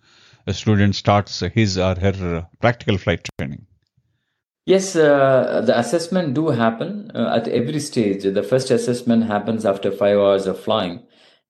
a 0.47 0.53
student 0.53 0.95
starts 0.95 1.41
his 1.53 1.77
or 1.77 1.95
her 1.95 2.47
practical 2.61 2.97
flight 2.97 3.27
training? 3.37 3.65
Yes, 4.65 4.95
uh, 4.95 5.61
the 5.63 5.77
assessment 5.77 6.33
do 6.33 6.49
happen 6.49 7.11
uh, 7.13 7.35
at 7.35 7.47
every 7.47 7.79
stage. 7.79 8.23
The 8.23 8.41
first 8.41 8.71
assessment 8.71 9.25
happens 9.25 9.63
after 9.63 9.91
five 9.91 10.17
hours 10.17 10.47
of 10.47 10.59
flying. 10.59 11.03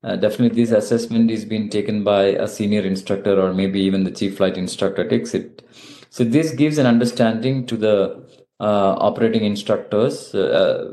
Uh, 0.03 0.17
definitely, 0.17 0.63
this 0.65 0.71
assessment 0.71 1.31
is 1.31 1.45
being 1.45 1.69
taken 1.69 2.03
by 2.03 2.23
a 2.25 2.47
senior 2.47 2.81
instructor 2.81 3.39
or 3.41 3.53
maybe 3.53 3.79
even 3.79 4.03
the 4.03 4.11
chief 4.11 4.37
flight 4.37 4.57
instructor 4.57 5.07
takes 5.07 5.33
it. 5.33 5.65
So 6.09 6.25
this 6.25 6.51
gives 6.51 6.77
an 6.77 6.85
understanding 6.85 7.65
to 7.67 7.77
the 7.77 8.25
uh, 8.59 8.95
operating 8.99 9.45
instructors 9.45 10.35
uh, 10.35 10.85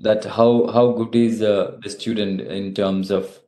that 0.00 0.24
how 0.24 0.68
how 0.68 0.92
good 0.92 1.14
is 1.14 1.42
uh, 1.42 1.76
the 1.82 1.90
student 1.90 2.42
in 2.42 2.74
terms 2.74 3.10
of 3.10 3.40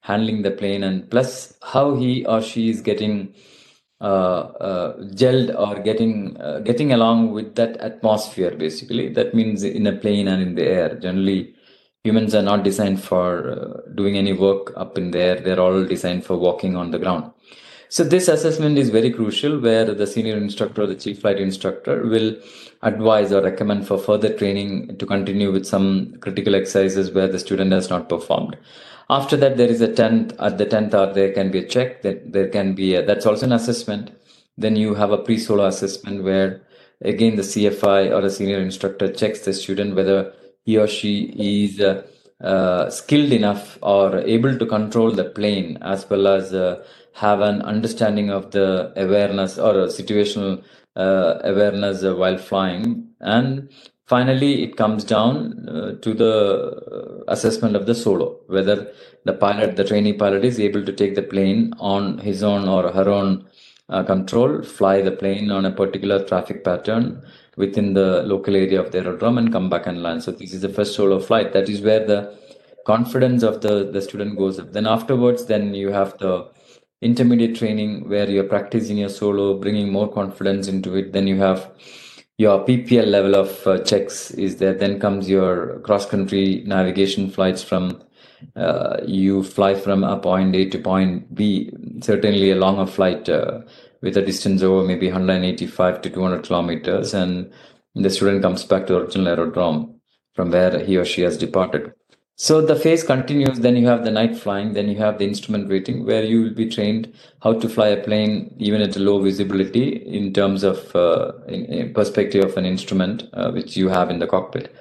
handling 0.00 0.42
the 0.42 0.50
plane 0.50 0.84
and 0.84 1.10
plus 1.10 1.56
how 1.62 1.94
he 1.94 2.24
or 2.26 2.42
she 2.42 2.70
is 2.70 2.80
getting 2.80 3.34
gelled 4.02 5.54
or 5.58 5.80
getting 5.82 6.36
uh, 6.38 6.60
getting 6.60 6.92
along 6.92 7.32
with 7.32 7.54
that 7.54 7.76
atmosphere 7.78 8.50
basically. 8.50 9.08
That 9.08 9.34
means 9.34 9.62
in 9.62 9.86
a 9.86 9.96
plane 9.96 10.28
and 10.28 10.42
in 10.42 10.54
the 10.54 10.66
air. 10.66 10.94
Generally 10.96 11.54
humans 12.04 12.34
are 12.34 12.42
not 12.42 12.62
designed 12.62 13.02
for 13.02 13.50
uh, 13.50 13.90
doing 13.94 14.16
any 14.16 14.32
work 14.32 14.72
up 14.76 14.98
in 14.98 15.10
the 15.10 15.18
air. 15.18 15.40
They're 15.40 15.60
all 15.60 15.84
designed 15.84 16.24
for 16.24 16.36
walking 16.36 16.76
on 16.76 16.90
the 16.90 16.98
ground. 16.98 17.32
So 17.88 18.02
this 18.02 18.26
assessment 18.28 18.78
is 18.78 18.90
very 18.90 19.10
crucial 19.10 19.60
where 19.60 19.94
the 19.94 20.06
senior 20.06 20.36
instructor 20.36 20.82
or 20.82 20.86
the 20.86 20.96
chief 20.96 21.20
flight 21.20 21.38
instructor 21.38 22.04
will 22.04 22.36
advise 22.82 23.32
or 23.32 23.42
recommend 23.42 23.86
for 23.86 23.96
further 23.96 24.36
training 24.36 24.98
to 24.98 25.06
continue 25.06 25.52
with 25.52 25.66
some 25.66 26.16
critical 26.20 26.56
exercises 26.56 27.12
where 27.12 27.28
the 27.28 27.38
student 27.38 27.72
has 27.72 27.88
not 27.88 28.08
performed. 28.08 28.56
After 29.08 29.36
that, 29.36 29.56
there 29.56 29.68
is 29.68 29.80
a 29.80 29.88
10th, 29.88 30.34
at 30.40 30.58
the 30.58 30.66
10th 30.66 30.92
hour, 30.94 31.12
there 31.12 31.32
can 31.32 31.50
be 31.50 31.60
a 31.60 31.68
check 31.68 32.02
that 32.02 32.32
there 32.32 32.48
can 32.48 32.74
be 32.74 32.94
a, 32.94 33.04
that's 33.04 33.26
also 33.26 33.46
an 33.46 33.52
assessment. 33.52 34.10
Then 34.58 34.74
you 34.74 34.94
have 34.94 35.12
a 35.12 35.18
pre-solo 35.18 35.66
assessment 35.66 36.24
where 36.24 36.62
again 37.02 37.36
the 37.36 37.42
CFI 37.42 38.10
or 38.10 38.24
a 38.24 38.30
senior 38.30 38.58
instructor 38.58 39.12
checks 39.12 39.40
the 39.40 39.52
student 39.52 39.94
whether 39.94 40.32
he 40.64 40.78
or 40.78 40.86
she 40.86 41.24
is 41.36 41.80
uh, 41.80 42.02
uh, 42.42 42.90
skilled 42.90 43.32
enough 43.32 43.78
or 43.82 44.18
able 44.18 44.58
to 44.58 44.66
control 44.66 45.10
the 45.10 45.24
plane 45.24 45.78
as 45.82 46.08
well 46.08 46.26
as 46.26 46.52
uh, 46.52 46.82
have 47.12 47.40
an 47.40 47.62
understanding 47.62 48.30
of 48.30 48.50
the 48.50 48.92
awareness 48.96 49.58
or 49.58 49.74
situational 49.86 50.62
uh, 50.96 51.38
awareness 51.44 52.02
while 52.02 52.38
flying 52.38 53.08
and 53.20 53.68
finally 54.06 54.62
it 54.62 54.76
comes 54.76 55.04
down 55.04 55.68
uh, 55.68 55.92
to 56.04 56.14
the 56.14 56.34
assessment 57.28 57.74
of 57.74 57.86
the 57.86 57.94
solo 57.94 58.38
whether 58.46 58.76
the 59.24 59.32
pilot 59.32 59.76
the 59.76 59.84
trainee 59.84 60.12
pilot 60.12 60.44
is 60.44 60.60
able 60.60 60.84
to 60.84 60.92
take 60.92 61.14
the 61.14 61.22
plane 61.22 61.72
on 61.78 62.18
his 62.18 62.42
own 62.42 62.68
or 62.68 62.92
her 62.92 63.08
own 63.08 63.44
uh, 63.88 64.02
control 64.02 64.62
fly 64.62 65.00
the 65.00 65.10
plane 65.10 65.50
on 65.50 65.64
a 65.64 65.70
particular 65.70 66.24
traffic 66.24 66.64
pattern 66.64 67.22
within 67.56 67.94
the 67.94 68.22
local 68.24 68.54
area 68.54 68.80
of 68.80 68.92
the 68.92 68.98
aerodrome 68.98 69.38
and 69.38 69.52
come 69.52 69.68
back 69.68 69.86
and 69.86 70.02
land. 70.02 70.22
So 70.22 70.30
this 70.30 70.52
is 70.52 70.60
the 70.60 70.68
first 70.68 70.94
solo 70.94 71.18
flight. 71.18 71.52
That 71.52 71.68
is 71.68 71.80
where 71.80 72.04
the 72.06 72.36
confidence 72.86 73.42
of 73.42 73.60
the 73.62 73.90
the 73.90 74.02
student 74.02 74.36
goes 74.36 74.58
up. 74.58 74.72
Then 74.72 74.86
afterwards 74.86 75.46
then 75.46 75.74
you 75.74 75.90
have 75.90 76.16
the 76.18 76.48
intermediate 77.02 77.56
training 77.56 78.08
where 78.08 78.28
you're 78.28 78.44
practicing 78.44 78.98
your 78.98 79.08
solo, 79.08 79.58
bringing 79.58 79.90
more 79.90 80.10
confidence 80.10 80.68
into 80.68 80.96
it. 80.96 81.12
Then 81.12 81.26
you 81.26 81.36
have 81.36 81.70
your 82.38 82.64
PPL 82.66 83.06
level 83.06 83.34
of 83.34 83.66
uh, 83.66 83.78
checks 83.82 84.30
is 84.32 84.56
there. 84.56 84.74
Then 84.74 85.00
comes 85.00 85.28
your 85.28 85.80
cross 85.80 86.06
country 86.06 86.62
navigation 86.66 87.30
flights 87.30 87.62
from 87.62 88.02
uh, 88.54 88.98
you 89.06 89.42
fly 89.42 89.74
from 89.74 90.04
a 90.04 90.18
point 90.18 90.54
A 90.54 90.68
to 90.68 90.78
point 90.78 91.34
B. 91.34 91.72
Certainly 92.02 92.50
a 92.50 92.56
longer 92.56 92.86
flight 92.86 93.28
uh, 93.28 93.60
with 94.02 94.16
a 94.16 94.22
distance 94.22 94.62
over 94.62 94.86
maybe 94.86 95.06
185 95.06 96.02
to 96.02 96.10
200 96.10 96.44
kilometers, 96.44 97.14
and 97.14 97.50
the 97.94 98.10
student 98.10 98.42
comes 98.42 98.64
back 98.64 98.86
to 98.86 98.92
the 98.92 98.98
original 99.00 99.28
aerodrome 99.28 99.98
from 100.34 100.50
where 100.50 100.78
he 100.84 100.98
or 100.98 101.04
she 101.04 101.22
has 101.22 101.38
departed. 101.38 101.92
So 102.38 102.60
the 102.60 102.76
phase 102.76 103.02
continues. 103.02 103.60
Then 103.60 103.76
you 103.76 103.86
have 103.86 104.04
the 104.04 104.10
night 104.10 104.36
flying. 104.36 104.74
Then 104.74 104.90
you 104.90 104.98
have 104.98 105.18
the 105.18 105.26
instrument 105.26 105.70
rating, 105.70 106.04
where 106.04 106.22
you 106.22 106.42
will 106.42 106.54
be 106.54 106.68
trained 106.68 107.12
how 107.42 107.54
to 107.54 107.68
fly 107.68 107.88
a 107.88 108.04
plane 108.04 108.54
even 108.58 108.82
at 108.82 108.94
a 108.94 109.00
low 109.00 109.22
visibility 109.22 109.96
in 109.96 110.34
terms 110.34 110.62
of 110.62 110.94
uh, 110.94 111.32
in, 111.48 111.64
in 111.64 111.94
perspective 111.94 112.44
of 112.44 112.56
an 112.58 112.66
instrument 112.66 113.24
uh, 113.32 113.50
which 113.52 113.74
you 113.74 113.88
have 113.88 114.10
in 114.10 114.18
the 114.18 114.26
cockpit. 114.26 114.74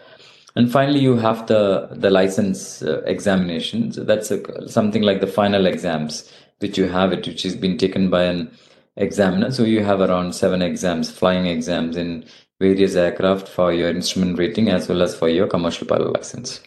And 0.57 0.69
finally, 0.69 1.00
you 1.00 1.15
have 1.15 1.47
the 1.47 1.88
the 1.91 2.09
license 2.09 2.81
uh, 2.81 3.01
examinations. 3.05 3.95
That's 3.95 4.31
a, 4.31 4.67
something 4.67 5.03
like 5.03 5.21
the 5.21 5.27
final 5.27 5.65
exams 5.65 6.29
which 6.59 6.77
you 6.77 6.89
have 6.89 7.13
it, 7.13 7.25
which 7.25 7.43
has 7.43 7.55
been 7.55 7.77
taken 7.77 8.09
by 8.09 8.24
an 8.24 8.51
examiner. 8.97 9.51
So 9.51 9.63
you 9.63 9.81
have 9.83 10.01
around 10.01 10.35
seven 10.35 10.62
exams, 10.62 11.09
flying 11.09 11.45
exams 11.47 11.95
in 11.95 12.25
various 12.59 12.95
aircraft 12.95 13.47
for 13.47 13.71
your 13.74 13.89
instrument 13.89 14.38
rating 14.38 14.69
as 14.69 14.89
well 14.89 15.01
as 15.01 15.15
for 15.15 15.29
your 15.29 15.47
commercial 15.47 15.88
pilot 15.88 16.13
license. 16.13 16.62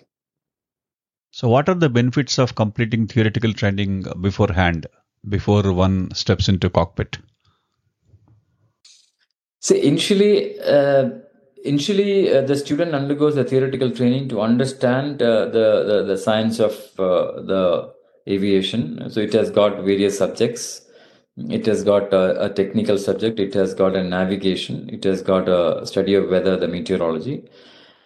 So, 1.38 1.49
what 1.49 1.68
are 1.68 1.75
the 1.76 1.88
benefits 1.88 2.37
of 2.40 2.57
completing 2.57 3.07
theoretical 3.07 3.52
training 3.52 4.07
beforehand, 4.21 4.88
before 5.28 5.73
one 5.73 6.12
steps 6.12 6.49
into 6.49 6.68
cockpit? 6.68 7.18
So, 9.61 9.76
initially, 9.76 10.59
uh, 10.59 11.11
initially 11.64 12.37
uh, 12.37 12.40
the 12.40 12.57
student 12.57 12.92
undergoes 12.92 13.37
the 13.37 13.45
theoretical 13.45 13.92
training 13.92 14.30
to 14.30 14.40
understand 14.40 15.23
uh, 15.23 15.45
the, 15.45 15.85
the, 15.87 16.04
the 16.09 16.18
science 16.18 16.59
of 16.59 16.73
uh, 16.99 17.40
the 17.42 17.95
aviation. 18.28 19.09
So, 19.09 19.21
it 19.21 19.33
has 19.35 19.52
got 19.52 19.76
various 19.85 20.18
subjects. 20.18 20.83
It 21.37 21.66
has 21.66 21.85
got 21.85 22.12
a, 22.12 22.47
a 22.47 22.50
technical 22.50 22.99
subject. 22.99 23.38
It 23.38 23.54
has 23.54 23.75
got 23.75 23.95
a 23.95 24.02
navigation. 24.02 24.90
It 24.92 25.04
has 25.04 25.23
got 25.23 25.49
a 25.49 25.87
study 25.87 26.14
of 26.14 26.30
weather, 26.30 26.57
the 26.57 26.66
meteorology 26.66 27.49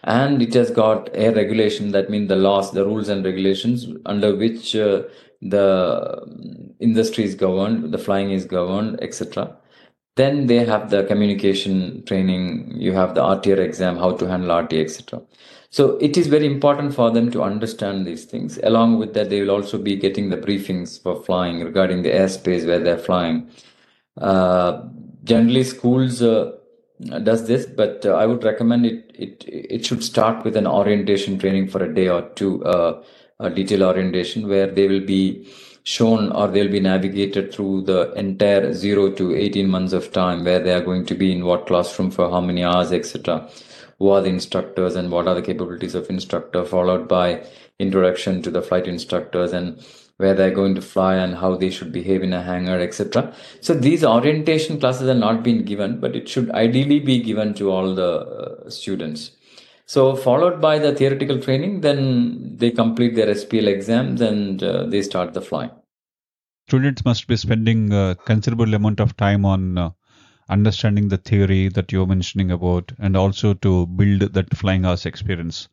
and 0.04 0.42
it 0.42 0.54
has 0.54 0.70
got 0.70 1.08
air 1.14 1.32
regulation 1.32 1.92
that 1.92 2.10
means 2.10 2.28
the 2.28 2.36
laws 2.36 2.72
the 2.72 2.84
rules 2.84 3.08
and 3.08 3.24
regulations 3.24 3.86
under 4.06 4.34
which 4.34 4.74
uh, 4.74 5.02
the 5.40 6.76
industry 6.80 7.24
is 7.24 7.34
governed 7.34 7.92
the 7.92 7.98
flying 7.98 8.30
is 8.30 8.44
governed 8.44 8.98
etc 9.02 9.56
then 10.16 10.46
they 10.46 10.64
have 10.64 10.90
the 10.90 11.04
communication 11.04 12.04
training 12.04 12.74
you 12.76 12.92
have 12.92 13.14
the 13.14 13.20
rtr 13.20 13.58
exam 13.58 13.96
how 13.96 14.10
to 14.12 14.26
handle 14.26 14.56
rt 14.58 14.72
etc 14.74 15.20
so 15.72 15.96
it 16.02 16.18
is 16.18 16.26
very 16.26 16.44
important 16.44 16.94
for 16.94 17.10
them 17.10 17.30
to 17.30 17.42
understand 17.42 18.06
these 18.06 18.26
things. 18.26 18.58
Along 18.62 18.98
with 18.98 19.14
that 19.14 19.30
they 19.30 19.40
will 19.40 19.50
also 19.50 19.78
be 19.78 19.96
getting 19.96 20.28
the 20.28 20.36
briefings 20.36 21.02
for 21.02 21.16
flying 21.24 21.64
regarding 21.64 22.02
the 22.02 22.10
airspace 22.10 22.66
where 22.66 22.78
they're 22.78 22.98
flying. 22.98 23.48
Uh, 24.20 24.82
generally 25.24 25.64
schools 25.64 26.20
uh, 26.20 26.52
does 27.24 27.46
this, 27.46 27.66
but 27.66 28.04
uh, 28.06 28.14
I 28.14 28.26
would 28.26 28.44
recommend 28.44 28.86
it. 28.86 29.10
It 29.14 29.44
it 29.46 29.86
should 29.86 30.04
start 30.04 30.44
with 30.44 30.56
an 30.56 30.66
orientation 30.66 31.38
training 31.38 31.68
for 31.68 31.82
a 31.82 31.92
day 31.92 32.08
or 32.08 32.22
two, 32.30 32.64
uh, 32.64 33.02
a 33.40 33.50
detailed 33.50 33.82
orientation 33.82 34.48
where 34.48 34.66
they 34.66 34.88
will 34.88 35.04
be 35.04 35.48
shown 35.84 36.30
or 36.32 36.46
they'll 36.48 36.70
be 36.70 36.80
navigated 36.80 37.52
through 37.52 37.82
the 37.82 38.12
entire 38.12 38.72
zero 38.72 39.10
to 39.10 39.34
18 39.34 39.68
months 39.68 39.92
of 39.92 40.12
time 40.12 40.44
where 40.44 40.60
they 40.60 40.72
are 40.72 40.80
going 40.80 41.04
to 41.04 41.14
be 41.14 41.32
in 41.32 41.44
what 41.44 41.66
classroom 41.66 42.10
for 42.10 42.30
how 42.30 42.40
many 42.40 42.62
hours, 42.62 42.92
etc. 42.92 43.48
Who 43.98 44.10
are 44.10 44.20
the 44.20 44.28
instructors 44.28 44.94
and 44.94 45.10
what 45.10 45.26
are 45.26 45.34
the 45.34 45.42
capabilities 45.42 45.94
of 45.94 46.08
instructor, 46.08 46.64
followed 46.64 47.08
by 47.08 47.44
introduction 47.78 48.42
to 48.42 48.50
the 48.50 48.62
flight 48.62 48.86
instructors 48.86 49.52
and 49.52 49.84
where 50.16 50.34
they're 50.34 50.54
going 50.54 50.74
to 50.74 50.82
fly 50.82 51.16
and 51.16 51.34
how 51.34 51.56
they 51.56 51.70
should 51.70 51.92
behave 51.92 52.22
in 52.22 52.32
a 52.32 52.42
hangar, 52.42 52.78
etc. 52.80 53.34
So 53.60 53.74
these 53.74 54.04
orientation 54.04 54.78
classes 54.78 55.08
are 55.08 55.14
not 55.14 55.42
being 55.42 55.64
given, 55.64 56.00
but 56.00 56.14
it 56.14 56.28
should 56.28 56.50
ideally 56.50 57.00
be 57.00 57.20
given 57.20 57.54
to 57.54 57.70
all 57.70 57.94
the 57.94 58.10
uh, 58.20 58.70
students. 58.70 59.32
So 59.86 60.16
followed 60.16 60.60
by 60.60 60.78
the 60.78 60.94
theoretical 60.94 61.40
training, 61.40 61.80
then 61.80 62.56
they 62.56 62.70
complete 62.70 63.14
their 63.14 63.34
SPL 63.34 63.66
exams 63.66 64.20
and 64.20 64.62
uh, 64.62 64.86
they 64.86 65.02
start 65.02 65.34
the 65.34 65.42
flying. 65.42 65.70
Students 66.68 67.04
must 67.04 67.26
be 67.26 67.36
spending 67.36 67.92
a 67.92 68.16
considerable 68.24 68.72
amount 68.72 69.00
of 69.00 69.16
time 69.16 69.44
on 69.44 69.76
uh, 69.76 69.90
understanding 70.48 71.08
the 71.08 71.16
theory 71.16 71.68
that 71.68 71.90
you're 71.92 72.06
mentioning 72.06 72.50
about 72.50 72.92
and 72.98 73.16
also 73.16 73.54
to 73.54 73.86
build 73.86 74.20
that 74.32 74.56
flying 74.56 74.84
hours 74.84 75.04
experience. 75.04 75.68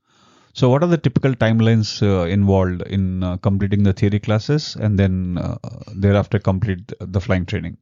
So, 0.59 0.67
what 0.67 0.83
are 0.83 0.87
the 0.87 0.97
typical 0.97 1.33
timelines 1.35 2.01
uh, 2.03 2.25
involved 2.27 2.81
in 2.81 3.23
uh, 3.23 3.37
completing 3.37 3.83
the 3.83 3.93
theory 3.93 4.19
classes 4.19 4.75
and 4.75 4.99
then 4.99 5.37
uh, 5.37 5.57
thereafter 5.95 6.37
complete 6.37 6.91
the 6.99 7.21
flying 7.21 7.45
training? 7.45 7.77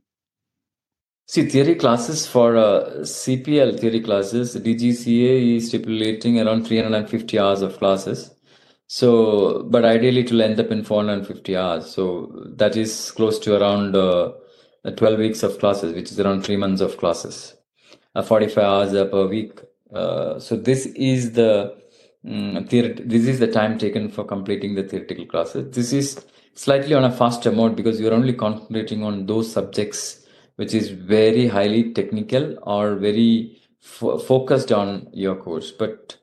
See, 1.26 1.50
theory 1.50 1.74
classes 1.74 2.28
for 2.28 2.56
uh, 2.56 3.00
CPL 3.00 3.80
theory 3.80 4.00
classes, 4.02 4.56
DGCA 4.56 5.56
is 5.56 5.70
stipulating 5.70 6.40
around 6.40 6.68
350 6.68 7.40
hours 7.40 7.64
of 7.64 7.80
classes. 7.80 8.30
So, 8.86 9.64
but 9.64 9.84
ideally 9.84 10.22
it 10.22 10.32
will 10.32 10.44
end 10.44 10.60
up 10.60 10.70
in 10.70 10.84
450 10.84 11.58
hours. 11.58 11.90
So, 11.90 12.32
that 12.58 12.76
is 12.76 13.10
close 13.10 13.40
to 13.40 13.60
around 13.60 13.96
uh, 13.96 14.34
12 14.96 15.18
weeks 15.18 15.42
of 15.42 15.58
classes, 15.58 15.96
which 15.96 16.12
is 16.12 16.20
around 16.20 16.46
three 16.46 16.58
months 16.58 16.82
of 16.82 16.96
classes, 17.00 17.56
uh, 18.14 18.22
45 18.22 18.64
hours 18.64 18.92
per 18.92 19.26
week. 19.26 19.62
so, 19.92 20.56
this 20.56 20.86
is 20.86 21.32
the 21.32 21.76
Mm, 22.28 22.70
this 23.10 23.28
is 23.28 23.40
the 23.40 23.48
time 23.48 23.80
taken 23.80 24.10
for 24.10 24.26
completing 24.26 24.76
the 24.76 24.84
theoretical 24.84 25.28
classes. 25.28 25.76
This 25.76 25.94
is 25.94 26.26
slightly 26.56 26.96
on 26.96 27.06
a 27.06 27.12
faster 27.12 27.52
mode 27.52 27.76
because 27.76 28.02
you're 28.02 28.14
only 28.14 28.34
concentrating 28.34 29.04
on 29.04 29.28
those 29.28 29.52
subjects 29.52 30.26
which 30.58 30.74
is 30.76 30.90
very 30.90 31.48
highly 31.48 31.94
technical 31.94 32.60
or 32.64 32.96
very 32.96 33.60
f- 33.84 34.24
focused 34.28 34.72
on 34.72 35.10
your 35.14 35.36
course. 35.36 35.72
But 35.72 36.18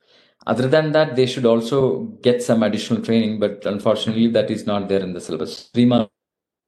other 0.46 0.68
than 0.68 0.92
that, 0.92 1.16
they 1.16 1.26
should 1.26 1.46
also 1.46 2.00
get 2.22 2.42
some 2.42 2.62
additional 2.62 3.02
training. 3.02 3.40
But 3.40 3.66
unfortunately, 3.66 4.28
that 4.28 4.50
is 4.50 4.66
not 4.66 4.88
there 4.88 5.00
in 5.00 5.14
the 5.14 5.20
syllabus. 5.22 5.70
Three 5.74 5.86
months 5.86 6.10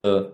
uh, 0.05 0.25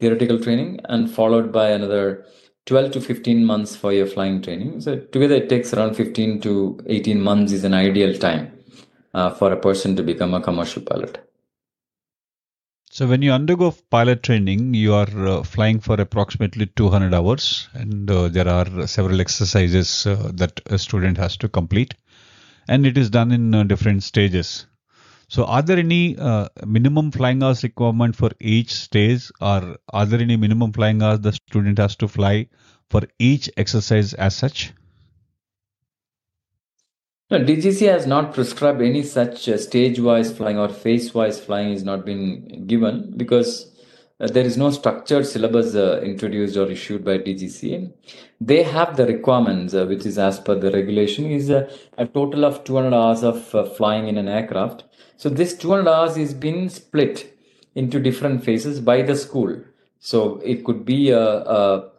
theoretical 0.00 0.40
training 0.40 0.80
and 0.88 1.10
followed 1.10 1.52
by 1.52 1.70
another 1.70 2.26
12 2.68 2.92
to 2.92 3.00
15 3.00 3.44
months 3.46 3.74
for 3.74 3.94
your 3.94 4.06
flying 4.06 4.42
training. 4.42 4.80
So 4.82 4.96
together 4.98 5.36
it 5.36 5.48
takes 5.48 5.72
around 5.72 5.94
15 5.94 6.42
to 6.42 6.78
18 6.86 7.20
months 7.20 7.52
is 7.52 7.64
an 7.64 7.72
ideal 7.72 8.16
time 8.18 8.52
uh, 9.14 9.30
for 9.30 9.50
a 9.52 9.56
person 9.56 9.96
to 9.96 10.02
become 10.02 10.34
a 10.34 10.40
commercial 10.42 10.82
pilot. 10.82 11.24
So 12.90 13.06
when 13.06 13.22
you 13.22 13.32
undergo 13.32 13.74
pilot 13.90 14.22
training, 14.22 14.74
you 14.74 14.92
are 14.92 15.26
uh, 15.26 15.42
flying 15.44 15.80
for 15.80 15.98
approximately 15.98 16.66
200 16.66 17.14
hours 17.14 17.68
and 17.72 18.10
uh, 18.10 18.28
there 18.28 18.48
are 18.48 18.86
several 18.86 19.20
exercises 19.20 20.06
uh, 20.06 20.30
that 20.34 20.60
a 20.66 20.78
student 20.78 21.16
has 21.16 21.38
to 21.38 21.48
complete 21.48 21.94
and 22.66 22.84
it 22.84 22.98
is 22.98 23.08
done 23.08 23.32
in 23.32 23.54
uh, 23.54 23.62
different 23.64 24.02
stages. 24.02 24.66
So, 25.28 25.44
are 25.44 25.60
there 25.60 25.78
any 25.78 26.16
uh, 26.18 26.48
minimum 26.66 27.10
flying 27.10 27.42
hours 27.42 27.62
requirement 27.62 28.16
for 28.16 28.30
each 28.40 28.72
stage, 28.72 29.30
or 29.42 29.76
are 29.90 30.06
there 30.06 30.20
any 30.20 30.36
minimum 30.36 30.72
flying 30.72 31.02
hours 31.02 31.20
the 31.20 31.32
student 31.32 31.78
has 31.78 31.96
to 31.96 32.08
fly 32.08 32.48
for 32.88 33.02
each 33.18 33.50
exercise 33.58 34.14
as 34.14 34.34
such? 34.34 34.72
No, 37.30 37.38
DGC 37.40 37.86
has 37.88 38.06
not 38.06 38.32
prescribed 38.32 38.80
any 38.80 39.02
such 39.02 39.50
uh, 39.50 39.58
stage-wise 39.58 40.34
flying 40.34 40.56
or 40.56 40.70
phase-wise 40.70 41.38
flying 41.38 41.72
is 41.72 41.84
not 41.84 42.06
been 42.06 42.66
given 42.66 43.12
because 43.18 43.70
uh, 44.18 44.28
there 44.28 44.46
is 44.46 44.56
no 44.56 44.70
structured 44.70 45.26
syllabus 45.26 45.74
uh, 45.74 46.00
introduced 46.02 46.56
or 46.56 46.70
issued 46.70 47.04
by 47.04 47.18
DGC. 47.18 47.92
They 48.40 48.62
have 48.62 48.96
the 48.96 49.06
requirements, 49.06 49.74
uh, 49.74 49.84
which 49.84 50.06
is 50.06 50.18
as 50.18 50.40
per 50.40 50.54
the 50.54 50.70
regulation, 50.70 51.30
is 51.30 51.50
uh, 51.50 51.70
a 51.98 52.06
total 52.06 52.46
of 52.46 52.64
200 52.64 52.94
hours 52.94 53.22
of 53.22 53.54
uh, 53.54 53.64
flying 53.64 54.08
in 54.08 54.16
an 54.16 54.26
aircraft. 54.26 54.84
So 55.18 55.28
this 55.28 55.54
200 55.58 55.86
hours 55.86 56.16
is 56.16 56.32
been 56.32 56.70
split 56.70 57.38
into 57.74 58.00
different 58.00 58.42
phases 58.42 58.80
by 58.80 59.02
the 59.02 59.14
school. 59.14 59.60
So 60.00 60.40
it 60.44 60.64
could 60.64 60.84
be 60.86 61.10
a, 61.10 61.20
a 61.20 61.90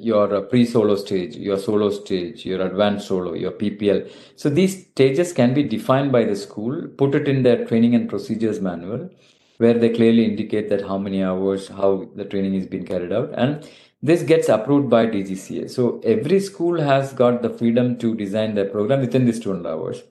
your 0.00 0.42
pre-solo 0.42 0.96
stage, 0.96 1.36
your 1.36 1.58
solo 1.58 1.90
stage, 1.90 2.44
your 2.44 2.64
advanced 2.64 3.08
solo, 3.08 3.34
your 3.34 3.52
PPL. 3.52 4.10
So 4.36 4.48
these 4.48 4.86
stages 4.86 5.32
can 5.32 5.54
be 5.54 5.62
defined 5.62 6.12
by 6.12 6.24
the 6.24 6.36
school, 6.36 6.86
put 6.96 7.14
it 7.14 7.28
in 7.28 7.42
their 7.42 7.64
training 7.64 7.94
and 7.94 8.08
procedures 8.08 8.60
manual, 8.60 9.10
where 9.58 9.74
they 9.74 9.90
clearly 9.90 10.24
indicate 10.24 10.68
that 10.68 10.86
how 10.86 10.98
many 10.98 11.22
hours, 11.22 11.68
how 11.68 12.08
the 12.14 12.24
training 12.24 12.54
is 12.54 12.66
being 12.66 12.86
carried 12.86 13.12
out, 13.12 13.30
and 13.34 13.68
this 14.02 14.22
gets 14.22 14.48
approved 14.48 14.88
by 14.88 15.06
DGCA. 15.06 15.68
So 15.68 16.00
every 16.04 16.38
school 16.40 16.80
has 16.80 17.12
got 17.12 17.42
the 17.42 17.50
freedom 17.50 17.98
to 17.98 18.14
design 18.14 18.54
their 18.54 18.66
program 18.66 19.00
within 19.00 19.24
these 19.24 19.40
200 19.40 19.68
hours, 19.68 20.02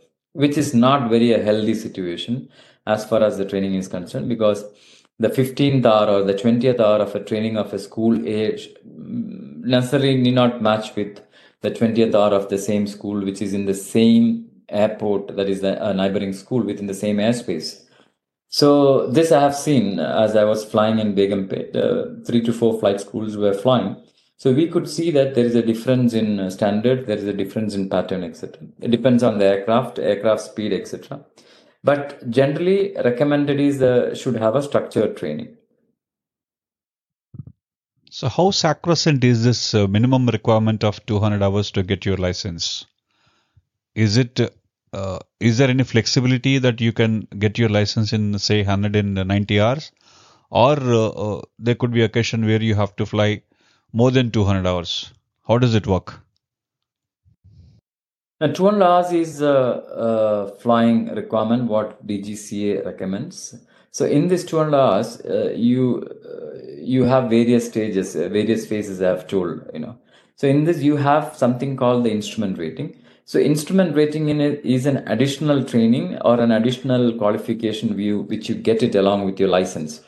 which 0.43 0.57
is 0.57 0.73
not 0.73 1.09
very 1.09 1.31
a 1.33 1.43
healthy 1.43 1.73
situation 1.73 2.47
as 2.85 3.05
far 3.09 3.23
as 3.23 3.37
the 3.37 3.45
training 3.51 3.73
is 3.73 3.87
concerned 3.87 4.29
because 4.29 4.63
the 5.19 5.29
15th 5.29 5.85
hour 5.85 6.07
or 6.15 6.23
the 6.23 6.33
20th 6.33 6.79
hour 6.79 6.99
of 7.05 7.15
a 7.15 7.23
training 7.23 7.57
of 7.57 7.73
a 7.73 7.79
school 7.79 8.15
age 8.27 8.69
necessarily 9.75 10.15
need 10.15 10.35
not 10.35 10.61
match 10.61 10.95
with 10.95 11.19
the 11.61 11.71
20th 11.71 12.13
hour 12.13 12.33
of 12.39 12.49
the 12.49 12.57
same 12.57 12.85
school 12.85 13.25
which 13.25 13.41
is 13.41 13.53
in 13.53 13.65
the 13.65 13.73
same 13.73 14.45
airport 14.69 15.35
that 15.35 15.49
is 15.49 15.63
a 15.63 15.93
neighboring 15.93 16.33
school 16.33 16.61
within 16.61 16.85
the 16.85 16.93
same 16.93 17.17
airspace. 17.17 17.83
So 18.49 19.07
this 19.07 19.31
i 19.31 19.41
have 19.41 19.55
seen 19.55 19.99
as 19.99 20.35
i 20.41 20.43
was 20.43 20.63
flying 20.73 20.99
in 20.99 21.15
begumpet 21.15 21.75
uh, 21.75 22.23
three 22.27 22.41
to 22.41 22.53
four 22.53 22.79
flight 22.79 23.01
schools 23.01 23.35
were 23.35 23.53
flying 23.53 23.95
so 24.37 24.53
we 24.53 24.67
could 24.67 24.87
see 24.87 25.09
that 25.11 25.35
there 25.35 25.45
is 25.45 25.55
a 25.55 25.65
difference 25.71 26.13
in 26.13 26.49
standard 26.51 27.05
there 27.07 27.17
is 27.17 27.25
a 27.25 27.33
difference 27.33 27.75
in 27.75 27.89
pattern 27.89 28.23
etc 28.23 28.67
it 28.81 28.91
depends 28.91 29.23
on 29.23 29.37
the 29.37 29.45
aircraft 29.45 29.99
aircraft 29.99 30.41
speed 30.41 30.73
etc 30.73 31.19
but 31.83 32.29
generally 32.29 32.93
recommended 33.05 33.59
is 33.59 33.81
uh, 33.81 34.13
should 34.13 34.35
have 34.35 34.55
a 34.55 34.63
structured 34.63 35.15
training. 35.17 35.55
So 38.09 38.29
how 38.29 38.51
sacrosanct 38.51 39.23
is 39.23 39.43
this 39.43 39.73
uh, 39.73 39.87
minimum 39.87 40.27
requirement 40.27 40.83
of 40.83 41.05
200 41.05 41.43
hours 41.43 41.71
to 41.71 41.83
get 41.83 42.05
your 42.05 42.17
license? 42.17 42.85
Is 43.95 44.17
it 44.17 44.39
uh, 44.93 45.19
is 45.39 45.57
there 45.57 45.69
any 45.69 45.83
flexibility 45.83 46.57
that 46.57 46.81
you 46.81 46.91
can 46.93 47.27
get 47.37 47.57
your 47.57 47.69
license 47.69 48.13
in 48.13 48.39
say 48.39 48.63
190 48.63 49.59
hours? 49.59 49.91
Or 50.49 50.73
uh, 50.79 51.07
uh, 51.07 51.41
there 51.59 51.75
could 51.75 51.91
be 51.91 52.01
a 52.01 52.05
occasion 52.05 52.45
where 52.45 52.61
you 52.61 52.75
have 52.75 52.95
to 52.95 53.05
fly 53.05 53.43
more 54.01 54.11
than 54.19 54.31
200 54.31 54.71
hours 54.71 54.95
how 55.49 55.57
does 55.65 55.75
it 55.81 55.93
work 55.95 56.15
now, 58.39 58.47
200 58.53 58.85
hours 58.85 59.11
is 59.13 59.41
a, 59.41 59.47
a, 59.47 60.59
flying 60.59 61.07
requirement 61.15 61.63
what 61.63 62.05
DGCA 62.05 62.85
recommends. 62.85 63.55
So 63.89 64.05
in 64.05 64.27
this 64.27 64.45
200 64.45 64.77
hours, 64.77 65.21
uh, 65.21 65.53
you 65.55 66.07
uh, 66.23 66.59
you 66.79 67.05
have 67.05 67.31
various 67.31 67.65
stages, 67.67 68.15
uh, 68.15 68.29
various 68.29 68.67
phases. 68.67 69.01
I 69.01 69.07
have 69.07 69.25
told 69.25 69.67
you 69.73 69.79
know. 69.79 69.97
So 70.35 70.47
in 70.47 70.65
this, 70.65 70.83
you 70.83 70.97
have 70.97 71.35
something 71.35 71.75
called 71.75 72.03
the 72.03 72.11
instrument 72.11 72.59
rating. 72.59 72.95
So 73.25 73.39
instrument 73.39 73.95
rating 73.95 74.29
in 74.29 74.39
it 74.39 74.63
is 74.63 74.85
an 74.85 74.97
additional 75.07 75.63
training 75.63 76.19
or 76.19 76.39
an 76.39 76.51
additional 76.51 77.13
qualification 77.13 77.95
view 77.95 78.21
which 78.21 78.49
you 78.49 78.53
get 78.53 78.83
it 78.83 78.93
along 78.93 79.25
with 79.25 79.39
your 79.39 79.49
license. 79.49 80.06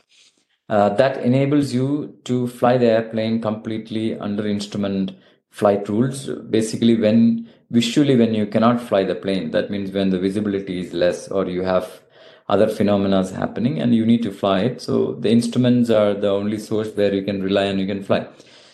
Uh, 0.70 0.90
that 0.90 1.18
enables 1.24 1.74
you 1.74 2.16
to 2.24 2.48
fly 2.48 2.78
the 2.78 2.86
airplane 2.86 3.42
completely 3.42 4.18
under 4.20 4.48
instrument 4.48 5.12
flight 5.50 5.90
rules. 5.90 6.28
Basically, 6.28 6.96
when 6.96 7.50
visually 7.72 8.16
when 8.16 8.34
you 8.34 8.46
cannot 8.46 8.82
fly 8.82 9.04
the 9.04 9.16
plane 9.16 9.52
that 9.52 9.70
means 9.70 9.92
when 9.92 10.10
the 10.10 10.20
visibility 10.20 10.80
is 10.80 10.94
less 10.94 11.28
or 11.28 11.48
you 11.48 11.62
have 11.62 12.02
other 12.48 12.68
phenomena 12.68 13.28
happening 13.32 13.80
and 13.80 13.94
you 13.94 14.06
need 14.06 14.24
to 14.24 14.32
fly 14.32 14.62
it. 14.62 14.82
So 14.82 15.14
the 15.14 15.30
instruments 15.30 15.90
are 15.90 16.16
the 16.16 16.30
only 16.30 16.58
source 16.58 16.90
where 16.96 17.14
you 17.14 17.24
can 17.24 17.44
rely 17.44 17.66
and 17.66 17.80
you 17.80 17.86
can 17.86 18.04
fly. 18.04 18.28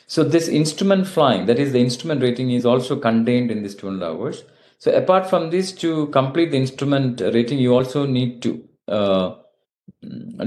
So 0.07 0.23
this 0.23 0.47
instrument 0.47 1.07
flying 1.07 1.45
that 1.47 1.59
is 1.59 1.73
the 1.73 1.79
instrument 1.79 2.21
rating 2.21 2.51
is 2.51 2.65
also 2.65 2.95
contained 2.95 3.51
in 3.51 3.63
this 3.63 3.75
200 3.75 4.05
hours. 4.05 4.43
So 4.77 4.93
apart 4.93 5.29
from 5.29 5.49
this 5.49 5.71
to 5.73 6.07
complete 6.07 6.51
the 6.51 6.57
instrument 6.57 7.19
rating 7.19 7.59
you 7.59 7.73
also 7.73 8.05
need 8.05 8.41
to 8.43 8.63
uh, 8.87 9.35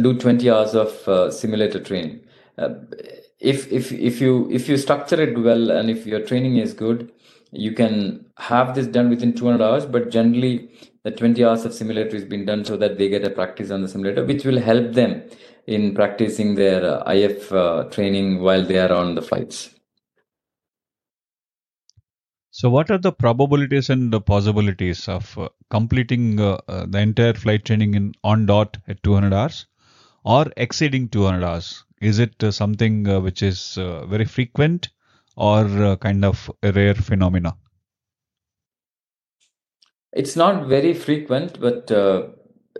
do 0.03 0.18
20 0.18 0.51
hours 0.51 0.74
of 0.74 1.09
uh, 1.09 1.31
simulator 1.31 1.81
training. 1.81 2.20
Uh, 2.57 2.70
if 3.40 3.70
if 3.72 3.92
if 3.92 4.20
you 4.20 4.48
if 4.51 4.68
you 4.68 4.77
structure 4.77 5.20
it 5.20 5.38
well 5.38 5.70
and 5.70 5.90
if 5.90 6.07
your 6.07 6.20
training 6.20 6.57
is 6.57 6.72
good 6.72 7.12
you 7.53 7.72
can 7.72 8.24
have 8.37 8.74
this 8.74 8.87
done 8.87 9.09
within 9.09 9.33
200 9.33 9.62
hours 9.64 9.87
but 9.87 10.11
generally 10.11 10.68
the 11.05 11.11
20 11.11 11.44
hours 11.44 11.64
of 11.64 11.72
simulator 11.72 12.16
is 12.16 12.24
being 12.24 12.44
done 12.44 12.64
so 12.64 12.77
that 12.77 12.98
they 12.98 13.09
get 13.09 13.24
a 13.24 13.31
practice 13.31 13.70
on 13.70 13.81
the 13.81 13.88
simulator 13.88 14.24
which 14.24 14.44
will 14.44 14.61
help 14.61 14.92
them 14.92 15.22
in 15.66 15.94
practicing 15.94 16.57
their 16.57 16.85
uh, 16.85 17.12
if 17.12 17.53
uh, 17.53 17.85
training 17.85 18.40
while 18.40 18.64
they 18.64 18.79
are 18.79 18.92
on 18.92 19.14
the 19.14 19.22
flights 19.22 19.70
so 22.59 22.68
what 22.75 22.90
are 22.90 22.99
the 22.99 23.12
probabilities 23.12 23.88
and 23.88 24.12
the 24.12 24.21
possibilities 24.21 25.09
of 25.09 25.37
uh, 25.38 25.49
completing 25.71 26.40
uh, 26.40 26.59
uh, 26.66 26.87
the 26.88 26.99
entire 26.99 27.35
flight 27.35 27.64
training 27.64 27.94
in 27.94 28.12
on 28.25 28.47
dot 28.47 28.77
at 28.88 29.03
200 29.03 29.33
hours 29.33 29.66
or 30.25 30.47
exceeding 30.57 31.09
200 31.09 31.44
hours 31.44 31.85
is 32.01 32.18
it 32.18 32.42
uh, 32.42 32.51
something 32.51 33.05
which 33.23 33.42
is 33.42 33.75
very 34.14 34.25
frequent 34.25 34.88
or 35.37 35.61
uh, 35.85 35.97
kind 35.97 36.25
of 36.25 36.51
a 36.64 36.73
rare 36.73 36.94
phenomena? 36.94 37.55
It's 40.12 40.35
not 40.35 40.66
very 40.66 40.94
frequent, 40.94 41.61
but 41.61 41.90
uh, 41.92 42.29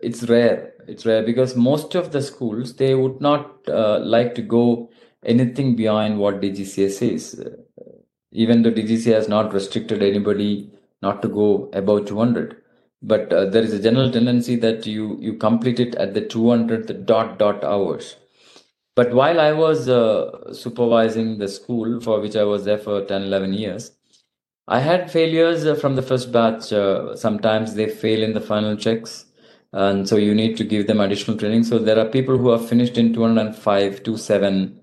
it's 0.03 0.25
rare. 0.25 0.73
It's 0.89 1.07
rare 1.07 1.23
because 1.23 1.55
most 1.55 1.95
of 1.95 2.11
the 2.11 2.23
schools 2.23 2.75
they 2.75 2.95
would 2.95 3.21
not 3.21 3.69
uh, 3.69 4.01
like 4.01 4.35
to 4.37 4.43
go 4.43 4.91
anything 5.25 5.77
beyond 5.77 6.19
what 6.19 6.41
DGCA 6.41 6.91
says. 6.91 7.41
Even 8.45 8.63
though 8.63 8.71
DGCA 8.79 9.15
has 9.15 9.29
not 9.29 9.53
restricted 9.59 10.03
anybody 10.03 10.71
not 11.03 11.23
to 11.23 11.29
go 11.29 11.49
above 11.73 12.07
200, 12.07 12.57
but 13.03 13.33
uh, 13.33 13.45
there 13.47 13.63
is 13.63 13.73
a 13.73 13.83
general 13.89 14.11
tendency 14.17 14.57
that 14.67 14.87
you 14.87 15.19
you 15.29 15.35
complete 15.49 15.81
it 15.87 15.95
at 16.07 16.15
the 16.15 16.25
200 16.37 17.07
dot 17.13 17.39
dot 17.45 17.65
hours 17.75 18.17
but 18.99 19.15
while 19.15 19.39
I 19.39 19.53
was 19.53 19.89
uh, 19.89 20.53
supervising 20.53 21.39
the 21.39 21.47
school 21.47 22.01
for 22.01 22.21
which 22.21 22.35
I 22.35 22.43
was 22.43 22.65
there 22.65 22.79
for 22.79 23.05
10, 23.05 23.23
11 23.23 23.53
years, 23.53 23.93
I 24.67 24.81
had 24.81 25.09
failures 25.09 25.65
uh, 25.65 25.77
from 25.77 25.95
the 25.95 26.03
first 26.03 26.33
batch. 26.33 26.73
Uh, 26.73 27.15
sometimes 27.15 27.75
they 27.75 27.89
fail 27.89 28.25
in 28.25 28.35
the 28.35 28.41
final 28.41 28.75
checks. 28.77 29.27
And 29.73 30.09
so 30.09 30.17
you 30.17 30.35
need 30.35 30.57
to 30.57 30.65
give 30.65 30.89
them 30.89 30.99
additional 30.99 31.37
training. 31.37 31.63
So 31.63 31.79
there 31.79 31.97
are 31.97 32.07
people 32.07 32.39
who 32.39 32.49
have 32.49 32.69
finished 32.69 32.99
in 32.99 33.15
205, 33.15 34.03
27, 34.03 34.78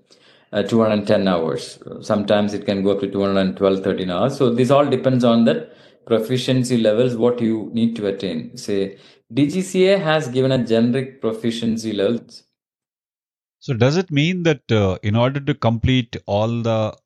uh, 0.56 0.62
210 0.62 1.28
hours. 1.28 1.78
Sometimes 2.00 2.54
it 2.54 2.66
can 2.66 2.82
go 2.82 2.92
up 2.92 3.00
to 3.00 3.10
212, 3.10 3.84
13 3.84 4.10
hours. 4.10 4.36
So 4.36 4.52
this 4.52 4.70
all 4.70 4.86
depends 4.86 5.24
on 5.24 5.44
that 5.44 5.76
proficiency 6.06 6.78
levels, 6.78 7.16
what 7.16 7.40
you 7.40 7.70
need 7.72 7.96
to 7.96 8.06
attain. 8.06 8.56
Say, 8.56 8.98
DGCA 9.32 10.00
has 10.02 10.28
given 10.28 10.52
a 10.52 10.64
generic 10.64 11.20
proficiency 11.20 11.92
levels 11.92 12.44
so 13.66 13.74
does 13.74 13.96
it 13.96 14.12
mean 14.12 14.44
that 14.44 14.70
uh, 14.70 14.96
in 15.02 15.16
order 15.16 15.40
to 15.40 15.52
complete 15.52 16.16
all 16.26 16.62
the 16.62 16.96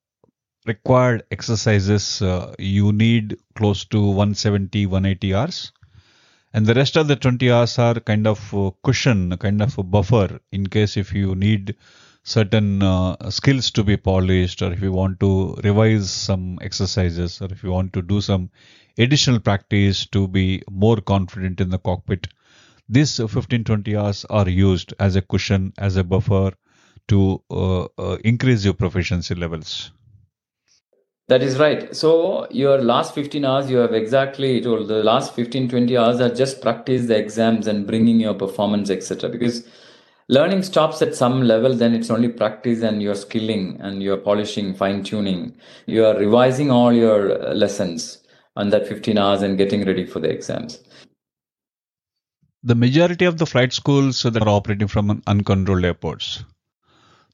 required 0.66 1.22
exercises, 1.30 2.20
uh, 2.20 2.54
you 2.58 2.92
need 2.92 3.38
close 3.54 3.86
to 3.86 3.98
170, 3.98 4.84
180 4.84 5.34
hours? 5.34 5.72
And 6.52 6.66
the 6.66 6.74
rest 6.74 6.96
of 6.98 7.08
the 7.08 7.16
20 7.16 7.50
hours 7.50 7.78
are 7.78 7.94
kind 7.94 8.26
of 8.26 8.52
a 8.52 8.72
cushion, 8.84 9.34
kind 9.38 9.62
of 9.62 9.78
a 9.78 9.82
buffer 9.82 10.38
in 10.52 10.66
case 10.66 10.98
if 10.98 11.14
you 11.14 11.34
need 11.34 11.76
certain 12.22 12.82
uh, 12.82 13.30
skills 13.30 13.70
to 13.70 13.82
be 13.82 13.96
polished 13.96 14.62
or 14.62 14.72
if 14.72 14.80
you 14.80 14.92
want 14.92 15.18
to 15.20 15.54
revise 15.64 16.10
some 16.10 16.58
exercises 16.60 17.40
or 17.40 17.48
if 17.50 17.62
you 17.62 17.70
want 17.70 17.92
to 17.92 18.02
do 18.02 18.20
some 18.20 18.50
additional 18.98 19.40
practice 19.40 20.06
to 20.06 20.28
be 20.28 20.62
more 20.70 20.96
confident 20.96 21.60
in 21.60 21.70
the 21.70 21.78
cockpit 21.78 22.28
these 22.88 23.16
15 23.16 23.64
20 23.64 23.96
hours 23.96 24.24
are 24.26 24.48
used 24.48 24.92
as 24.98 25.16
a 25.16 25.22
cushion 25.22 25.72
as 25.78 25.96
a 25.96 26.04
buffer 26.04 26.52
to 27.08 27.42
uh, 27.50 27.84
uh, 27.98 28.18
increase 28.24 28.64
your 28.64 28.74
proficiency 28.74 29.34
levels 29.34 29.90
That 31.30 31.44
is 31.46 31.58
right. 31.60 31.94
So 31.94 32.48
your 32.50 32.78
last 32.82 33.14
15 33.14 33.44
hours, 33.44 33.70
you 33.70 33.76
have 33.76 33.92
exactly 33.94 34.60
told 34.60 34.88
the 34.88 35.04
last 35.04 35.32
15, 35.36 35.68
20 35.68 35.96
hours 35.96 36.20
are 36.20 36.34
just 36.34 36.60
practice 36.60 37.06
the 37.06 37.16
exams 37.16 37.68
and 37.68 37.86
bringing 37.86 38.18
your 38.18 38.34
performance, 38.34 38.90
etc. 38.90 39.28
Because 39.28 39.60
learning 40.30 40.62
stops 40.62 41.02
at 41.02 41.14
some 41.14 41.42
level, 41.42 41.74
then 41.74 41.92
it's 41.92 42.10
only 42.10 42.28
practice 42.28 42.82
and 42.82 43.02
you're 43.02 43.16
skilling 43.16 43.76
and 43.80 44.02
you're 44.02 44.16
polishing, 44.16 44.74
fine 44.74 45.02
tuning. 45.02 45.54
You 45.86 46.06
are 46.06 46.16
revising 46.16 46.70
all 46.70 46.92
your 46.92 47.36
lessons 47.52 48.22
on 48.54 48.70
that 48.70 48.86
15 48.86 49.18
hours 49.18 49.42
and 49.42 49.58
getting 49.58 49.84
ready 49.84 50.06
for 50.06 50.20
the 50.20 50.30
exams. 50.30 50.78
The 52.62 52.74
majority 52.74 53.24
of 53.24 53.38
the 53.38 53.46
flight 53.46 53.72
schools 53.72 54.22
that 54.22 54.36
are 54.36 54.48
operating 54.48 54.88
from 54.88 55.22
uncontrolled 55.26 55.84
airports 55.84 56.44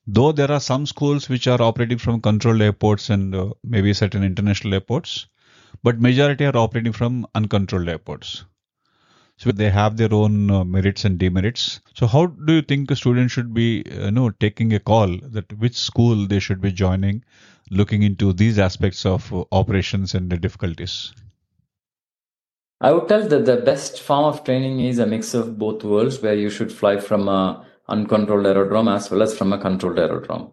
though 0.07 0.33
there 0.33 0.51
are 0.51 0.61
some 0.61 0.87
schools 0.87 1.29
which 1.29 1.47
are 1.49 1.61
operating 1.61 1.99
from 1.99 2.21
controlled 2.21 2.63
airports 2.63 3.11
and 3.11 3.35
uh, 3.35 3.51
maybe 3.65 3.93
certain 3.93 4.23
international 4.23 4.75
airports 4.75 5.27
but 5.83 6.01
majority 6.01 6.47
are 6.47 6.57
operating 6.57 6.93
from 6.93 7.27
uncontrolled 7.35 7.89
airports 7.89 8.45
so 9.37 9.53
they 9.53 9.71
have 9.71 9.97
their 9.97 10.13
own 10.13 10.51
uh, 10.51 10.65
merits 10.65 11.05
and 11.05 11.19
demerits 11.19 11.81
so 11.95 12.07
how 12.07 12.27
do 12.27 12.55
you 12.55 12.63
think 12.63 12.91
a 12.91 12.97
student 12.97 13.31
should 13.31 13.53
be 13.53 13.85
uh, 13.91 14.07
you 14.07 14.11
know 14.11 14.31
taking 14.31 14.73
a 14.73 14.81
call 14.81 15.19
that 15.23 15.53
which 15.59 15.77
school 15.77 16.27
they 16.27 16.39
should 16.39 16.61
be 16.61 16.73
joining 16.73 17.23
looking 17.71 18.03
into 18.03 18.33
these 18.33 18.59
aspects 18.59 19.05
of 19.05 19.33
uh, 19.33 19.45
operations 19.53 20.15
and 20.15 20.31
the 20.31 20.37
difficulties 20.37 21.13
i 22.81 22.93
would 22.93 23.09
tell 23.09 23.29
that 23.29 23.45
the 23.45 23.57
best 23.57 24.01
form 24.01 24.25
of 24.25 24.43
training 24.45 24.81
is 24.81 24.99
a 24.99 25.07
mix 25.07 25.35
of 25.35 25.59
both 25.59 25.85
worlds 25.85 26.21
where 26.23 26.35
you 26.35 26.51
should 26.51 26.73
fly 26.73 26.99
from 26.99 27.29
a 27.29 27.67
uncontrolled 27.89 28.47
aerodrome 28.47 28.89
as 28.89 29.11
well 29.11 29.23
as 29.23 29.37
from 29.37 29.53
a 29.53 29.59
controlled 29.59 29.99
aerodrome. 29.99 30.51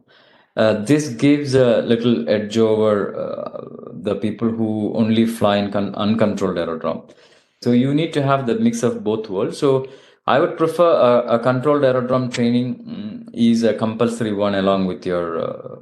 Uh, 0.56 0.74
this 0.84 1.10
gives 1.10 1.56
a 1.56 1.82
little 1.82 2.30
edge 2.30 2.58
over 2.58 3.16
uh, 3.16 3.90
the 3.92 4.16
people 4.16 4.50
who 4.50 4.94
only 4.94 5.26
fly 5.26 5.58
in 5.58 5.72
con- 5.72 5.96
uncontrolled 5.96 6.58
aerodrome. 6.58 7.02
So 7.64 7.72
you 7.72 7.94
need 7.94 8.14
to 8.14 8.24
have 8.24 8.46
the 8.46 8.56
mix 8.56 8.84
of 8.84 9.04
both 9.04 9.30
worlds. 9.30 9.58
So 9.58 9.88
I 10.28 10.40
would 10.40 10.58
prefer 10.58 10.90
a, 11.10 11.36
a 11.36 11.40
controlled 11.40 11.84
aerodrome 11.84 12.30
training 12.30 12.68
mm, 12.76 13.30
is 13.34 13.64
a 13.64 13.74
compulsory 13.74 14.34
one 14.34 14.56
along 14.56 14.86
with 14.86 15.06
your 15.06 15.40
uh, 15.40 15.76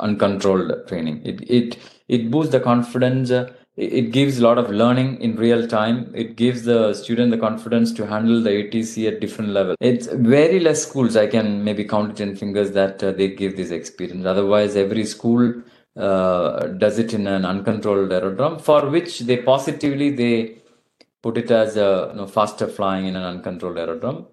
uncontrolled 0.00 0.72
training. 0.88 1.22
It 1.24 1.40
it 1.58 1.78
it 2.08 2.30
boosts 2.30 2.52
the 2.52 2.60
confidence. 2.60 3.30
Uh, 3.30 3.52
it 3.76 4.10
gives 4.10 4.38
a 4.38 4.42
lot 4.42 4.56
of 4.56 4.70
learning 4.70 5.20
in 5.20 5.36
real 5.36 5.66
time 5.68 6.10
it 6.14 6.34
gives 6.34 6.62
the 6.64 6.94
student 6.94 7.30
the 7.30 7.36
confidence 7.36 7.92
to 7.92 8.06
handle 8.06 8.40
the 8.40 8.48
atc 8.62 9.06
at 9.06 9.20
different 9.20 9.50
level 9.50 9.74
it's 9.80 10.06
very 10.06 10.58
less 10.58 10.86
schools 10.86 11.14
i 11.14 11.26
can 11.26 11.62
maybe 11.62 11.84
count 11.84 12.12
it 12.12 12.20
in 12.20 12.34
fingers 12.34 12.70
that 12.70 13.02
uh, 13.04 13.12
they 13.12 13.28
give 13.28 13.54
this 13.54 13.70
experience 13.70 14.24
otherwise 14.24 14.76
every 14.76 15.04
school 15.04 15.52
uh, 15.96 16.66
does 16.84 16.98
it 16.98 17.12
in 17.12 17.26
an 17.26 17.44
uncontrolled 17.44 18.10
aerodrome 18.10 18.58
for 18.58 18.88
which 18.88 19.20
they 19.20 19.36
positively 19.36 20.08
they 20.08 20.56
put 21.22 21.38
it 21.38 21.50
as 21.50 21.76
a 21.76 22.10
you 22.10 22.18
know, 22.18 22.26
faster 22.26 22.66
flying 22.66 23.06
in 23.06 23.16
an 23.16 23.22
uncontrolled 23.22 23.78
aerodrome 23.78 24.26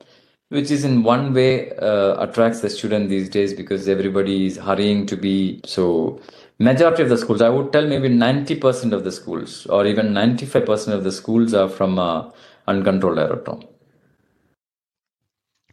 which 0.50 0.70
is 0.70 0.84
in 0.84 1.02
one 1.04 1.34
way 1.34 1.72
uh, 1.78 2.16
attracts 2.20 2.62
the 2.62 2.70
student 2.70 3.10
these 3.10 3.28
days 3.28 3.54
because 3.54 3.88
everybody 3.88 4.46
is 4.46 4.58
hurrying 4.58 5.06
to 5.08 5.18
be 5.18 5.60
so 5.66 6.20
majority 6.60 7.02
of 7.02 7.10
the 7.10 7.18
schools 7.18 7.42
i 7.42 7.50
would 7.50 7.72
tell 7.74 7.88
maybe 7.88 8.10
90% 8.10 8.94
of 8.94 9.04
the 9.04 9.12
schools 9.12 9.66
or 9.68 9.86
even 9.88 10.14
95% 10.14 10.94
of 10.94 11.04
the 11.04 11.12
schools 11.12 11.54
are 11.54 11.70
from 11.70 11.98
uh, 11.98 12.30
uncontrolled 12.68 13.20
aerodrome. 13.20 13.64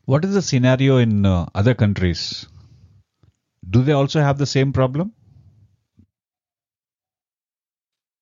What 0.06 0.24
is 0.24 0.34
the 0.34 0.42
scenario 0.42 0.96
in 0.96 1.24
uh, 1.24 1.46
other 1.54 1.74
countries? 1.74 2.46
Do 3.68 3.82
they 3.82 3.92
also 3.92 4.20
have 4.20 4.38
the 4.38 4.46
same 4.46 4.72
problem 4.72 5.12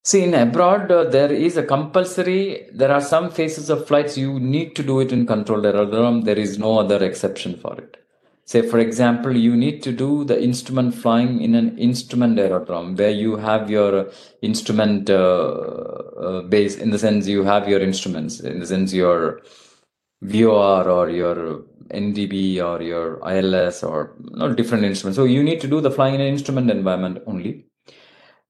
See, 0.08 0.22
in 0.24 0.32
abroad, 0.32 0.90
uh, 0.90 1.04
there 1.16 1.32
is 1.46 1.56
a 1.58 1.62
compulsory, 1.62 2.66
there 2.72 2.92
are 2.96 3.00
some 3.14 3.30
phases 3.30 3.68
of 3.68 3.86
flights 3.88 4.16
you 4.16 4.40
need 4.40 4.74
to 4.76 4.82
do 4.82 5.00
it 5.00 5.12
in 5.12 5.26
controlled 5.26 5.66
aerodrome. 5.66 6.22
There 6.22 6.38
is 6.38 6.58
no 6.58 6.78
other 6.78 7.00
exception 7.04 7.58
for 7.64 7.74
it 7.84 7.98
say 8.52 8.62
for 8.62 8.78
example 8.78 9.36
you 9.36 9.54
need 9.54 9.82
to 9.86 9.92
do 9.92 10.24
the 10.24 10.36
instrument 10.42 10.94
flying 10.94 11.42
in 11.46 11.54
an 11.54 11.66
instrument 11.86 12.38
aerodrome 12.38 12.96
where 12.96 13.10
you 13.10 13.36
have 13.36 13.68
your 13.68 14.10
instrument 14.40 15.10
uh, 15.10 15.48
uh, 16.26 16.40
base 16.54 16.76
in 16.76 16.88
the 16.94 16.98
sense 16.98 17.28
you 17.28 17.42
have 17.44 17.68
your 17.68 17.82
instruments 17.88 18.40
in 18.40 18.58
the 18.60 18.66
sense 18.66 18.94
your 18.94 19.42
VOR 20.22 20.88
or 20.88 21.10
your 21.10 21.62
NDB 21.90 22.62
or 22.68 22.82
your 22.82 23.20
ILS 23.36 23.82
or 23.82 24.14
no, 24.18 24.52
different 24.52 24.84
instruments. 24.84 25.16
So 25.16 25.24
you 25.24 25.42
need 25.42 25.60
to 25.60 25.68
do 25.68 25.80
the 25.80 25.92
flying 25.92 26.14
in 26.16 26.20
an 26.20 26.26
instrument 26.26 26.70
environment 26.70 27.22
only. 27.26 27.66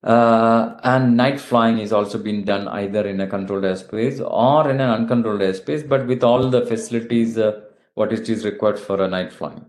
Uh, 0.05 0.79
and 0.85 1.17
night 1.17 1.41
flying 1.41 1.79
is 1.79 1.93
also 1.93 2.19
being 2.19 2.45
done 2.45 2.69
either 2.69 3.07
in 3.07 3.21
a 3.21 3.27
controlled 3.27 3.65
airspace 3.65 4.21
or 4.21 4.71
in 4.71 4.81
an 4.81 4.91
uncontrolled 4.91 5.41
airspace, 5.41 5.87
but 5.87 6.07
with 6.07 6.23
all 6.23 6.49
the 6.51 6.65
facilities 6.67 7.37
uh, 7.37 7.61
what 7.95 8.13
it 8.13 8.29
is 8.29 8.45
required 8.45 8.79
for 8.79 9.03
a 9.03 9.09
night 9.09 9.33
flying. 9.33 9.65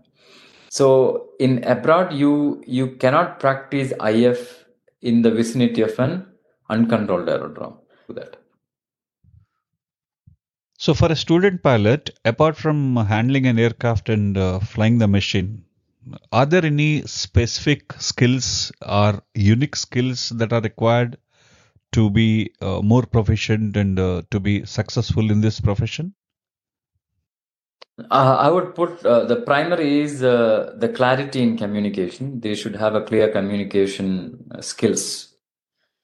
So 0.68 1.30
in 1.40 1.64
abroad, 1.64 2.12
you 2.12 2.62
you 2.64 2.92
cannot 2.96 3.40
practice 3.40 3.92
IF 4.00 4.66
in 5.02 5.22
the 5.22 5.32
vicinity 5.32 5.82
of 5.82 5.98
an 5.98 6.26
uncontrolled 6.68 7.28
aerodrome. 7.28 7.78
Do 8.06 8.14
that. 8.14 8.36
So 10.78 10.94
for 10.94 11.10
a 11.10 11.16
student 11.16 11.62
pilot, 11.62 12.10
apart 12.24 12.56
from 12.56 12.96
handling 12.96 13.46
an 13.46 13.58
aircraft 13.58 14.08
and 14.08 14.38
uh, 14.38 14.60
flying 14.60 14.98
the 14.98 15.08
machine, 15.08 15.64
are 16.32 16.46
there 16.46 16.64
any 16.64 17.02
specific 17.02 17.92
skills 17.94 18.72
or 18.86 19.22
unique 19.34 19.76
skills 19.76 20.30
that 20.30 20.52
are 20.52 20.60
required 20.60 21.18
to 21.92 22.10
be 22.10 22.52
uh, 22.60 22.80
more 22.82 23.02
proficient 23.02 23.76
and 23.76 23.98
uh, 23.98 24.22
to 24.30 24.40
be 24.40 24.64
successful 24.64 25.30
in 25.30 25.40
this 25.40 25.60
profession? 25.60 26.14
Uh, 28.10 28.36
I 28.38 28.50
would 28.50 28.74
put 28.74 29.04
uh, 29.04 29.24
the 29.24 29.36
primary 29.36 30.00
is 30.00 30.22
uh, 30.22 30.74
the 30.78 30.88
clarity 30.88 31.42
in 31.42 31.58
communication. 31.58 32.40
They 32.40 32.54
should 32.54 32.76
have 32.76 32.94
a 32.94 33.02
clear 33.02 33.30
communication 33.30 34.48
uh, 34.54 34.62
skills, 34.62 35.34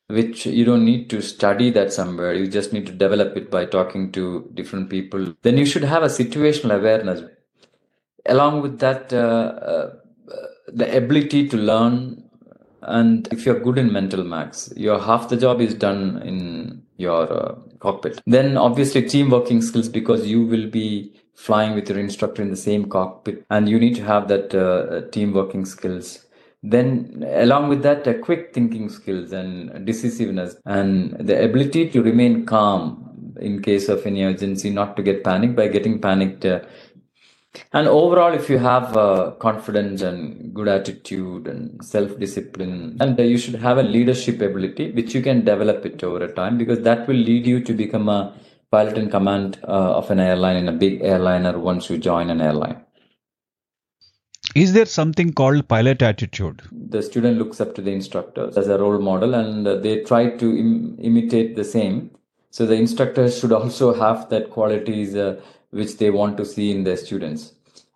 which 0.08 0.44
you 0.44 0.64
don't 0.64 0.84
need 0.84 1.08
to 1.10 1.22
study 1.22 1.70
that 1.70 1.92
somewhere. 1.92 2.34
You 2.34 2.48
just 2.48 2.72
need 2.72 2.86
to 2.86 2.92
develop 2.92 3.36
it 3.36 3.50
by 3.50 3.64
talking 3.64 4.12
to 4.12 4.50
different 4.52 4.90
people. 4.90 5.34
Then 5.42 5.56
you 5.56 5.64
should 5.64 5.84
have 5.84 6.02
a 6.02 6.06
situational 6.08 6.76
awareness. 6.78 7.22
Along 8.28 8.62
with 8.62 8.78
that, 8.80 9.12
uh, 9.12 9.16
uh, 9.16 9.90
the 10.68 10.96
ability 10.96 11.48
to 11.48 11.56
learn. 11.56 12.22
And 12.82 13.26
if 13.32 13.44
you're 13.44 13.58
good 13.58 13.78
in 13.78 13.92
mental 13.92 14.22
max 14.22 14.72
your 14.76 15.00
half 15.00 15.28
the 15.28 15.36
job 15.36 15.60
is 15.60 15.74
done 15.74 16.22
in 16.22 16.82
your 16.98 17.58
cockpit. 17.80 18.20
Then 18.26 18.56
obviously 18.56 19.02
team 19.08 19.28
working 19.28 19.60
skills 19.60 19.88
because 19.88 20.26
you 20.26 20.46
will 20.46 20.70
be 20.70 21.12
flying 21.34 21.74
with 21.74 21.88
your 21.88 21.98
instructor 21.98 22.42
in 22.42 22.50
the 22.50 22.56
same 22.56 22.88
cockpit 22.88 23.44
and 23.50 23.68
you 23.68 23.80
need 23.80 23.96
to 23.96 24.04
have 24.04 24.28
that 24.28 24.54
uh, 24.54 25.08
team 25.10 25.32
working 25.32 25.64
skills 25.64 26.26
then 26.62 27.24
along 27.34 27.68
with 27.68 27.82
that 27.82 28.06
uh, 28.08 28.14
quick 28.14 28.52
thinking 28.52 28.88
skills 28.88 29.32
and 29.32 29.86
decisiveness 29.86 30.56
and 30.64 31.16
the 31.18 31.44
ability 31.44 31.88
to 31.88 32.02
remain 32.02 32.44
calm 32.46 33.02
in 33.40 33.62
case 33.62 33.88
of 33.88 34.04
any 34.06 34.24
urgency 34.24 34.70
not 34.70 34.96
to 34.96 35.02
get 35.02 35.22
panicked 35.22 35.54
by 35.54 35.68
getting 35.68 36.00
panicked 36.00 36.44
uh, 36.44 36.60
and 37.72 37.88
overall 37.88 38.32
if 38.32 38.48
you 38.50 38.58
have 38.58 38.96
uh, 38.96 39.30
confidence 39.38 40.02
and 40.02 40.54
good 40.54 40.68
attitude 40.68 41.46
and 41.46 41.84
self 41.84 42.18
discipline 42.18 42.96
and 43.00 43.18
uh, 43.18 43.22
you 43.22 43.38
should 43.38 43.54
have 43.54 43.78
a 43.78 43.82
leadership 43.82 44.40
ability 44.40 44.90
which 44.92 45.14
you 45.14 45.22
can 45.22 45.44
develop 45.44 45.84
it 45.86 46.02
over 46.02 46.24
a 46.24 46.32
time 46.32 46.58
because 46.58 46.80
that 46.82 47.06
will 47.08 47.16
lead 47.16 47.46
you 47.46 47.60
to 47.60 47.72
become 47.72 48.08
a 48.08 48.32
pilot 48.70 48.98
in 48.98 49.10
command 49.10 49.58
uh, 49.64 49.98
of 50.00 50.10
an 50.10 50.20
airline 50.20 50.56
in 50.56 50.68
a 50.68 50.72
big 50.72 51.00
airliner 51.02 51.58
once 51.58 51.88
you 51.88 51.98
join 51.98 52.30
an 52.30 52.40
airline. 52.40 52.80
Is 54.54 54.72
there 54.72 54.86
something 54.86 55.32
called 55.32 55.68
pilot 55.68 56.02
attitude? 56.02 56.62
The 56.72 57.02
student 57.02 57.38
looks 57.38 57.60
up 57.60 57.74
to 57.74 57.82
the 57.82 57.92
instructor 57.92 58.50
as 58.56 58.68
a 58.68 58.78
role 58.78 58.98
model 58.98 59.34
and 59.34 59.66
uh, 59.66 59.76
they 59.76 60.02
try 60.02 60.30
to 60.30 60.56
Im- 60.58 60.96
imitate 61.00 61.56
the 61.56 61.64
same. 61.64 62.10
So 62.50 62.64
the 62.64 62.74
instructors 62.74 63.38
should 63.38 63.52
also 63.52 63.92
have 63.92 64.30
that 64.30 64.50
qualities 64.50 65.14
uh, 65.14 65.40
which 65.76 65.98
they 65.98 66.10
want 66.10 66.36
to 66.38 66.44
see 66.44 66.70
in 66.70 66.84
their 66.84 66.96
students. 66.96 67.52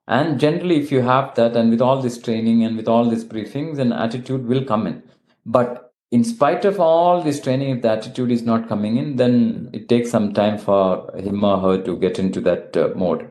And 0.06 0.40
generally, 0.40 0.78
if 0.80 0.90
you 0.90 1.02
have 1.02 1.34
that, 1.36 1.56
and 1.56 1.70
with 1.70 1.80
all 1.80 2.02
this 2.02 2.20
training 2.20 2.64
and 2.64 2.76
with 2.76 2.88
all 2.88 3.08
these 3.08 3.24
briefings, 3.24 3.78
an 3.78 3.92
attitude 3.92 4.46
will 4.46 4.64
come 4.64 4.86
in. 4.86 5.02
But 5.46 5.92
in 6.10 6.24
spite 6.24 6.64
of 6.64 6.80
all 6.80 7.22
this 7.22 7.40
training, 7.40 7.76
if 7.76 7.82
the 7.82 7.90
attitude 7.90 8.32
is 8.32 8.42
not 8.42 8.68
coming 8.68 8.96
in, 8.96 9.16
then 9.16 9.70
it 9.72 9.88
takes 9.88 10.10
some 10.10 10.34
time 10.34 10.58
for 10.58 11.10
him 11.16 11.44
or 11.44 11.60
her 11.60 11.82
to 11.84 11.96
get 11.96 12.18
into 12.18 12.40
that 12.40 12.76
uh, 12.76 12.88
mode. 12.96 13.30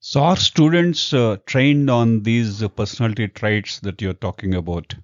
So, 0.00 0.20
are 0.20 0.36
students 0.36 1.12
uh, 1.12 1.36
trained 1.46 1.90
on 1.90 2.22
these 2.22 2.66
personality 2.70 3.28
traits 3.28 3.78
that 3.80 4.00
you're 4.00 4.14
talking 4.14 4.54
about? 4.54 4.94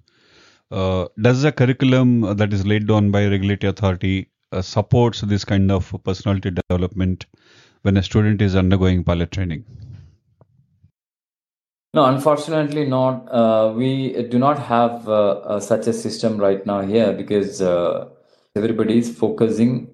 Uh, 0.71 1.07
does 1.21 1.43
the 1.43 1.51
curriculum 1.51 2.21
that 2.37 2.51
is 2.51 2.65
laid 2.65 2.87
down 2.87 3.11
by 3.11 3.27
regulatory 3.27 3.69
authority 3.69 4.29
uh, 4.51 4.61
supports 4.61 5.21
this 5.21 5.45
kind 5.45 5.71
of 5.71 5.93
personality 6.03 6.51
development 6.51 7.25
when 7.81 7.97
a 7.97 8.03
student 8.03 8.41
is 8.41 8.55
undergoing 8.55 9.03
pilot 9.03 9.31
training? 9.31 9.65
No, 11.93 12.05
unfortunately 12.05 12.85
not. 12.85 13.27
Uh, 13.31 13.73
we 13.75 14.23
do 14.29 14.37
not 14.37 14.59
have 14.59 15.07
uh, 15.09 15.29
uh, 15.53 15.59
such 15.59 15.87
a 15.87 15.93
system 15.93 16.37
right 16.37 16.63
now 16.65 16.81
here 16.81 17.13
because 17.13 17.61
uh, 17.61 18.09
everybody 18.55 18.99
is 18.99 19.15
focusing 19.15 19.89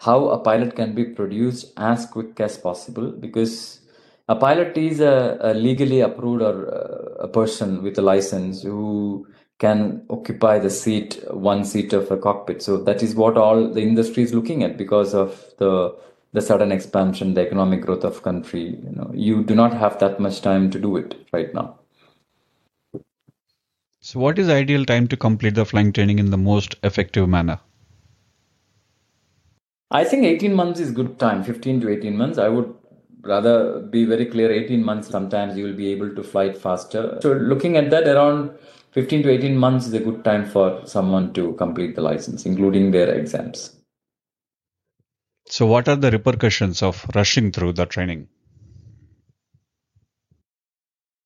how 0.00 0.28
a 0.28 0.38
pilot 0.38 0.74
can 0.74 0.94
be 0.94 1.04
produced 1.04 1.72
as 1.76 2.06
quick 2.06 2.40
as 2.40 2.56
possible 2.56 3.10
because 3.10 3.80
a 4.28 4.36
pilot 4.36 4.76
is 4.78 5.00
a, 5.00 5.38
a 5.40 5.52
legally 5.52 6.00
approved 6.00 6.42
or 6.42 6.74
uh, 6.74 7.24
a 7.24 7.28
person 7.28 7.82
with 7.82 7.98
a 7.98 8.02
license 8.02 8.62
who 8.62 9.26
can 9.58 10.04
occupy 10.10 10.58
the 10.58 10.70
seat 10.70 11.22
one 11.30 11.64
seat 11.64 11.92
of 11.92 12.10
a 12.10 12.16
cockpit 12.16 12.62
so 12.62 12.76
that 12.76 13.02
is 13.02 13.14
what 13.14 13.36
all 13.36 13.68
the 13.68 13.80
industry 13.82 14.22
is 14.22 14.34
looking 14.34 14.62
at 14.62 14.76
because 14.76 15.14
of 15.14 15.44
the 15.58 15.94
the 16.32 16.40
sudden 16.40 16.72
expansion 16.72 17.34
the 17.34 17.40
economic 17.40 17.80
growth 17.82 18.04
of 18.04 18.22
country 18.22 18.64
you 18.82 18.90
know 18.90 19.10
you 19.14 19.44
do 19.44 19.54
not 19.54 19.72
have 19.72 19.98
that 20.00 20.18
much 20.18 20.40
time 20.40 20.70
to 20.70 20.78
do 20.78 20.96
it 20.96 21.14
right 21.32 21.54
now 21.54 21.78
So, 24.06 24.20
what 24.20 24.38
is 24.38 24.48
the 24.48 24.52
ideal 24.52 24.84
time 24.84 25.08
to 25.08 25.16
complete 25.16 25.54
the 25.54 25.64
flying 25.64 25.90
training 25.90 26.18
in 26.18 26.30
the 26.30 26.36
most 26.36 26.76
effective 26.82 27.26
manner? 27.26 27.58
I 29.90 30.04
think 30.04 30.24
18 30.24 30.52
months 30.52 30.78
is 30.78 30.90
good 30.90 31.18
time, 31.18 31.42
15 31.42 31.80
to 31.80 31.88
18 31.88 32.14
months. 32.14 32.36
I 32.36 32.50
would 32.50 32.74
rather 33.22 33.80
be 33.80 34.04
very 34.04 34.26
clear 34.26 34.52
18 34.52 34.84
months 34.84 35.08
sometimes 35.08 35.56
you 35.56 35.64
will 35.64 35.72
be 35.72 35.90
able 35.90 36.14
to 36.14 36.22
fly 36.22 36.44
it 36.44 36.58
faster. 36.58 37.18
So 37.22 37.32
looking 37.32 37.78
at 37.78 37.88
that 37.92 38.06
around 38.06 38.50
15 38.94 39.24
to 39.24 39.30
18 39.30 39.56
months 39.56 39.86
is 39.86 39.94
a 39.94 39.98
good 39.98 40.24
time 40.24 40.46
for 40.46 40.86
someone 40.86 41.32
to 41.32 41.52
complete 41.54 41.96
the 41.96 42.00
license 42.00 42.46
including 42.46 42.92
their 42.92 43.12
exams. 43.12 43.76
So, 45.46 45.66
what 45.66 45.88
are 45.88 45.96
the 45.96 46.12
repercussions 46.12 46.82
of 46.82 47.04
rushing 47.14 47.50
through 47.50 47.72
the 47.72 47.86
training? 47.86 48.28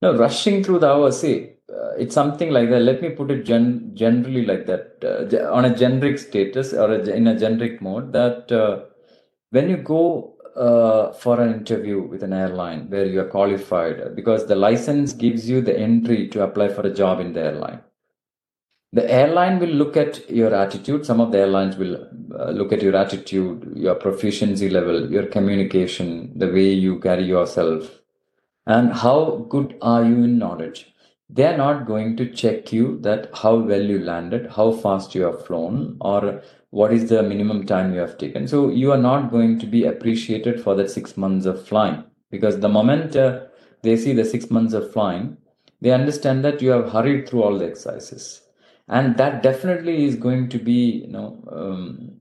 No, 0.01 0.17
rushing 0.17 0.65
through 0.65 0.79
the 0.79 0.89
hours, 0.89 1.21
see, 1.21 1.51
uh, 1.73 1.91
it's 1.99 2.15
something 2.15 2.51
like 2.51 2.71
that. 2.71 2.81
Let 2.81 3.03
me 3.03 3.11
put 3.11 3.31
it 3.31 3.45
gen- 3.45 3.91
generally 3.95 4.47
like 4.47 4.67
that, 4.67 5.05
uh, 5.05 5.53
on 5.53 5.65
a 5.65 5.77
generic 5.77 6.19
status 6.19 6.73
or 6.73 6.93
a, 6.93 7.01
in 7.11 7.27
a 7.27 7.39
generic 7.39 7.83
mode 7.83 8.13
that 8.13 8.51
uh, 8.51 8.85
when 9.51 9.69
you 9.69 9.77
go 9.77 10.38
uh, 10.59 11.13
for 11.13 11.41
an 11.41 11.55
interview 11.55 12.03
with 12.03 12.23
an 12.23 12.33
airline 12.33 12.91
where 12.91 13.07
you 13.07 13.21
are 13.21 13.29
qualified, 13.29 14.15
because 14.15 14.47
the 14.47 14.57
license 14.57 15.13
gives 15.13 15.49
you 15.49 15.61
the 15.61 15.79
entry 15.79 16.29
to 16.29 16.43
apply 16.43 16.69
for 16.69 16.83
a 16.83 16.93
job 16.93 17.21
in 17.21 17.33
the 17.33 17.41
airline. 17.41 17.81
The 18.93 19.11
airline 19.11 19.59
will 19.59 19.69
look 19.69 19.97
at 19.97 20.29
your 20.31 20.55
attitude. 20.55 21.05
Some 21.05 21.21
of 21.21 21.31
the 21.31 21.39
airlines 21.39 21.77
will 21.77 22.09
uh, 22.39 22.51
look 22.51 22.73
at 22.73 22.83
your 22.83 22.97
attitude, 22.97 23.73
your 23.77 23.95
proficiency 23.95 24.69
level, 24.71 25.11
your 25.11 25.27
communication, 25.27 26.39
the 26.39 26.49
way 26.49 26.73
you 26.73 26.99
carry 26.99 27.25
yourself, 27.25 28.01
and 28.67 28.93
how 28.93 29.47
good 29.49 29.77
are 29.83 30.05
you 30.05 30.25
in 30.25 30.39
knowledge 30.39 30.87
they 31.31 31.45
are 31.45 31.57
not 31.57 31.87
going 31.87 32.17
to 32.17 32.31
check 32.31 32.73
you 32.73 32.99
that 33.01 33.29
how 33.35 33.57
well 33.57 33.83
you 33.83 33.99
landed 33.99 34.51
how 34.51 34.73
fast 34.73 35.15
you 35.15 35.23
have 35.23 35.45
flown 35.47 35.97
or 36.01 36.43
what 36.71 36.93
is 36.93 37.09
the 37.09 37.23
minimum 37.23 37.67
time 37.67 37.95
you 37.95 38.01
have 38.01 38.19
taken? 38.19 38.47
So 38.47 38.69
you 38.69 38.93
are 38.93 38.99
not 38.99 39.31
going 39.31 39.59
to 39.61 39.67
be 39.67 39.85
appreciated 39.85 40.61
for 40.63 40.75
that 40.77 40.91
6 40.91 41.17
months 41.17 41.47
of 41.47 41.67
flying. 41.67 42.05
Because 42.31 42.61
the 42.61 42.69
moment 42.69 43.17
uh, 43.17 43.41
they 43.83 43.97
see 43.97 44.13
the 44.13 44.25
6 44.25 44.51
months 44.51 44.75
of 44.75 44.93
flying 44.93 45.39
they 45.81 45.93
understand 45.93 46.45
that 46.45 46.61
you 46.61 46.71
have 46.71 46.91
hurried 46.91 47.29
through 47.29 47.43
all 47.43 47.59
the 47.59 47.67
exercises. 47.67 48.43
And 48.89 49.17
that 49.17 49.43
definitely 49.43 50.05
is 50.05 50.17
going 50.17 50.49
to 50.51 50.59
be 50.59 51.05
you 51.07 51.09
know 51.09 51.43
um, 51.51 52.21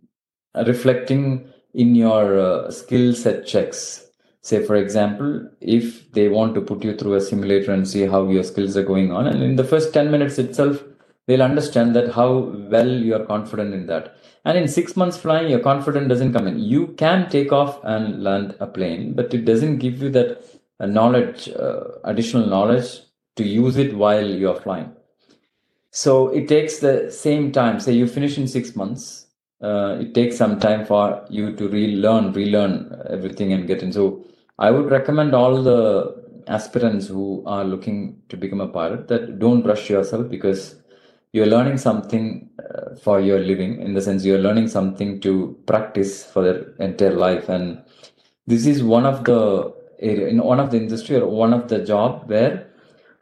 reflecting 0.65 1.51
in 1.73 1.95
your 1.95 2.39
uh, 2.39 2.71
skill 2.71 3.13
set 3.13 3.45
checks. 3.45 4.05
Say 4.41 4.63
for 4.63 4.75
example 4.75 5.49
if 5.59 6.11
they 6.11 6.29
want 6.29 6.55
to 6.55 6.61
put 6.61 6.83
you 6.83 6.95
through 6.95 7.15
a 7.15 7.21
simulator 7.21 7.71
and 7.71 7.87
see 7.87 8.05
how 8.05 8.29
your 8.29 8.43
skills 8.43 8.77
are 8.77 8.83
going 8.83 9.11
on 9.11 9.27
and 9.27 9.43
in 9.43 9.55
the 9.57 9.63
first 9.63 9.93
10 9.93 10.09
minutes 10.09 10.37
itself 10.37 10.81
they'll 11.27 11.43
understand 11.43 11.95
that 11.95 12.13
how 12.13 12.29
well 12.71 12.89
you 12.89 13.13
are 13.15 13.25
confident 13.25 13.73
in 13.73 13.85
that. 13.87 14.15
And 14.45 14.57
in 14.57 14.67
six 14.67 14.95
months 14.95 15.17
flying 15.17 15.49
your 15.49 15.59
confidence 15.59 16.07
doesn't 16.07 16.33
come 16.33 16.47
in. 16.47 16.59
You 16.59 16.87
can 16.97 17.29
take 17.29 17.51
off 17.51 17.79
and 17.83 18.23
land 18.23 18.55
a 18.59 18.67
plane 18.67 19.13
but 19.13 19.33
it 19.33 19.45
doesn't 19.45 19.77
give 19.77 20.01
you 20.01 20.09
that 20.11 20.43
uh, 20.79 20.85
knowledge 20.85 21.49
uh, 21.49 21.83
additional 22.03 22.47
knowledge 22.47 23.01
to 23.35 23.43
use 23.43 23.77
it 23.77 23.95
while 23.95 24.25
you're 24.25 24.59
flying. 24.59 24.91
So 25.91 26.29
it 26.29 26.47
takes 26.47 26.79
the 26.79 27.11
same 27.11 27.51
time. 27.51 27.79
Say 27.79 27.93
you 27.93 28.07
finish 28.07 28.37
in 28.37 28.47
six 28.47 28.75
months 28.75 29.27
uh, 29.61 29.97
it 29.99 30.13
takes 30.13 30.37
some 30.37 30.59
time 30.59 30.85
for 30.85 31.25
you 31.29 31.55
to 31.55 31.67
relearn 31.67 32.31
relearn 32.33 32.73
everything 33.09 33.53
and 33.53 33.67
get 33.67 33.81
in. 33.83 33.91
So 33.91 34.23
i 34.59 34.71
would 34.71 34.89
recommend 34.89 35.33
all 35.35 35.61
the 35.61 36.15
aspirants 36.47 37.07
who 37.07 37.43
are 37.45 37.63
looking 37.63 38.21
to 38.29 38.37
become 38.37 38.61
a 38.61 38.67
pilot 38.67 39.07
that 39.07 39.39
don't 39.39 39.65
rush 39.65 39.89
yourself 39.89 40.29
because 40.29 40.76
you're 41.37 41.53
learning 41.55 41.77
something 41.87 42.25
uh, 42.67 42.95
for 43.03 43.17
your 43.29 43.39
living 43.51 43.73
in 43.85 43.93
the 43.97 44.03
sense 44.07 44.25
you're 44.25 44.45
learning 44.47 44.67
something 44.77 45.19
to 45.25 45.31
practice 45.71 46.13
for 46.31 46.41
their 46.45 46.59
entire 46.87 47.17
life. 47.25 47.49
And 47.49 47.83
this 48.47 48.65
is 48.65 48.83
one 48.83 49.05
of 49.05 49.23
the 49.25 49.41
area 49.99 50.27
in 50.27 50.39
one 50.53 50.59
of 50.59 50.71
the 50.71 50.77
industry 50.77 51.15
or 51.17 51.27
one 51.27 51.53
of 51.53 51.67
the 51.67 51.79
job 51.91 52.29
where 52.31 52.67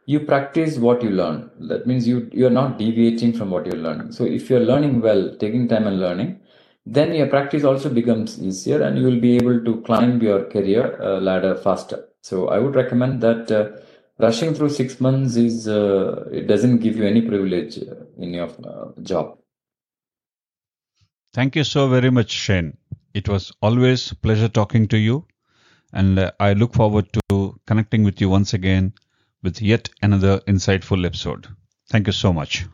you 0.06 0.20
practice 0.20 0.78
what 0.78 1.02
you 1.02 1.10
learn. 1.10 1.50
That 1.70 1.86
means 1.86 2.08
you 2.08 2.18
you're 2.32 2.56
not 2.62 2.78
deviating 2.78 3.32
from 3.38 3.50
what 3.50 3.66
you're 3.66 3.84
learning. 3.88 4.12
So 4.12 4.24
if 4.24 4.50
you're 4.50 4.66
learning 4.72 5.00
well 5.08 5.22
taking 5.44 5.68
time 5.68 5.86
and 5.86 6.00
learning 6.00 6.40
then 6.86 7.12
your 7.12 7.26
practice 7.26 7.64
also 7.64 7.88
becomes 7.90 8.40
easier 8.40 8.80
and 8.80 8.96
you 8.96 9.04
will 9.04 9.20
be 9.20 9.36
able 9.36 9.58
to 9.64 9.80
climb 9.82 10.22
your 10.22 10.44
career 10.44 10.84
uh, 11.02 11.20
ladder 11.20 11.54
faster. 11.56 11.98
So 12.28 12.48
i 12.48 12.58
would 12.58 12.76
recommend 12.82 13.20
that 13.26 13.50
uh, 13.50 13.64
rushing 14.18 14.54
through 14.54 14.70
6 14.70 15.00
months 15.00 15.36
is 15.36 15.68
uh, 15.68 16.28
it 16.32 16.46
doesn't 16.46 16.78
give 16.78 16.96
you 16.96 17.04
any 17.04 17.22
privilege 17.22 17.78
uh, 17.78 18.04
in 18.18 18.34
your 18.34 18.50
uh, 18.64 18.88
job 19.02 19.38
Thank 21.32 21.54
you 21.54 21.64
so 21.64 21.88
very 21.88 22.10
much, 22.10 22.30
Shane. 22.30 22.78
It 23.12 23.28
was 23.28 23.52
always 23.60 24.12
pleasure 24.14 24.48
talking 24.48 24.88
to 24.88 24.96
you, 24.96 25.26
and 25.92 26.18
uh, 26.18 26.32
I 26.40 26.54
look 26.54 26.72
forward 26.74 27.06
to 27.28 27.60
connecting 27.66 28.04
with 28.04 28.20
you 28.22 28.30
once 28.30 28.54
again 28.54 28.94
with 29.42 29.60
yet 29.60 29.90
another 30.02 30.40
insightful 30.48 31.04
episode. 31.04 31.46
Thank 31.90 32.06
you 32.06 32.14
so 32.14 32.32
much. 32.32 32.66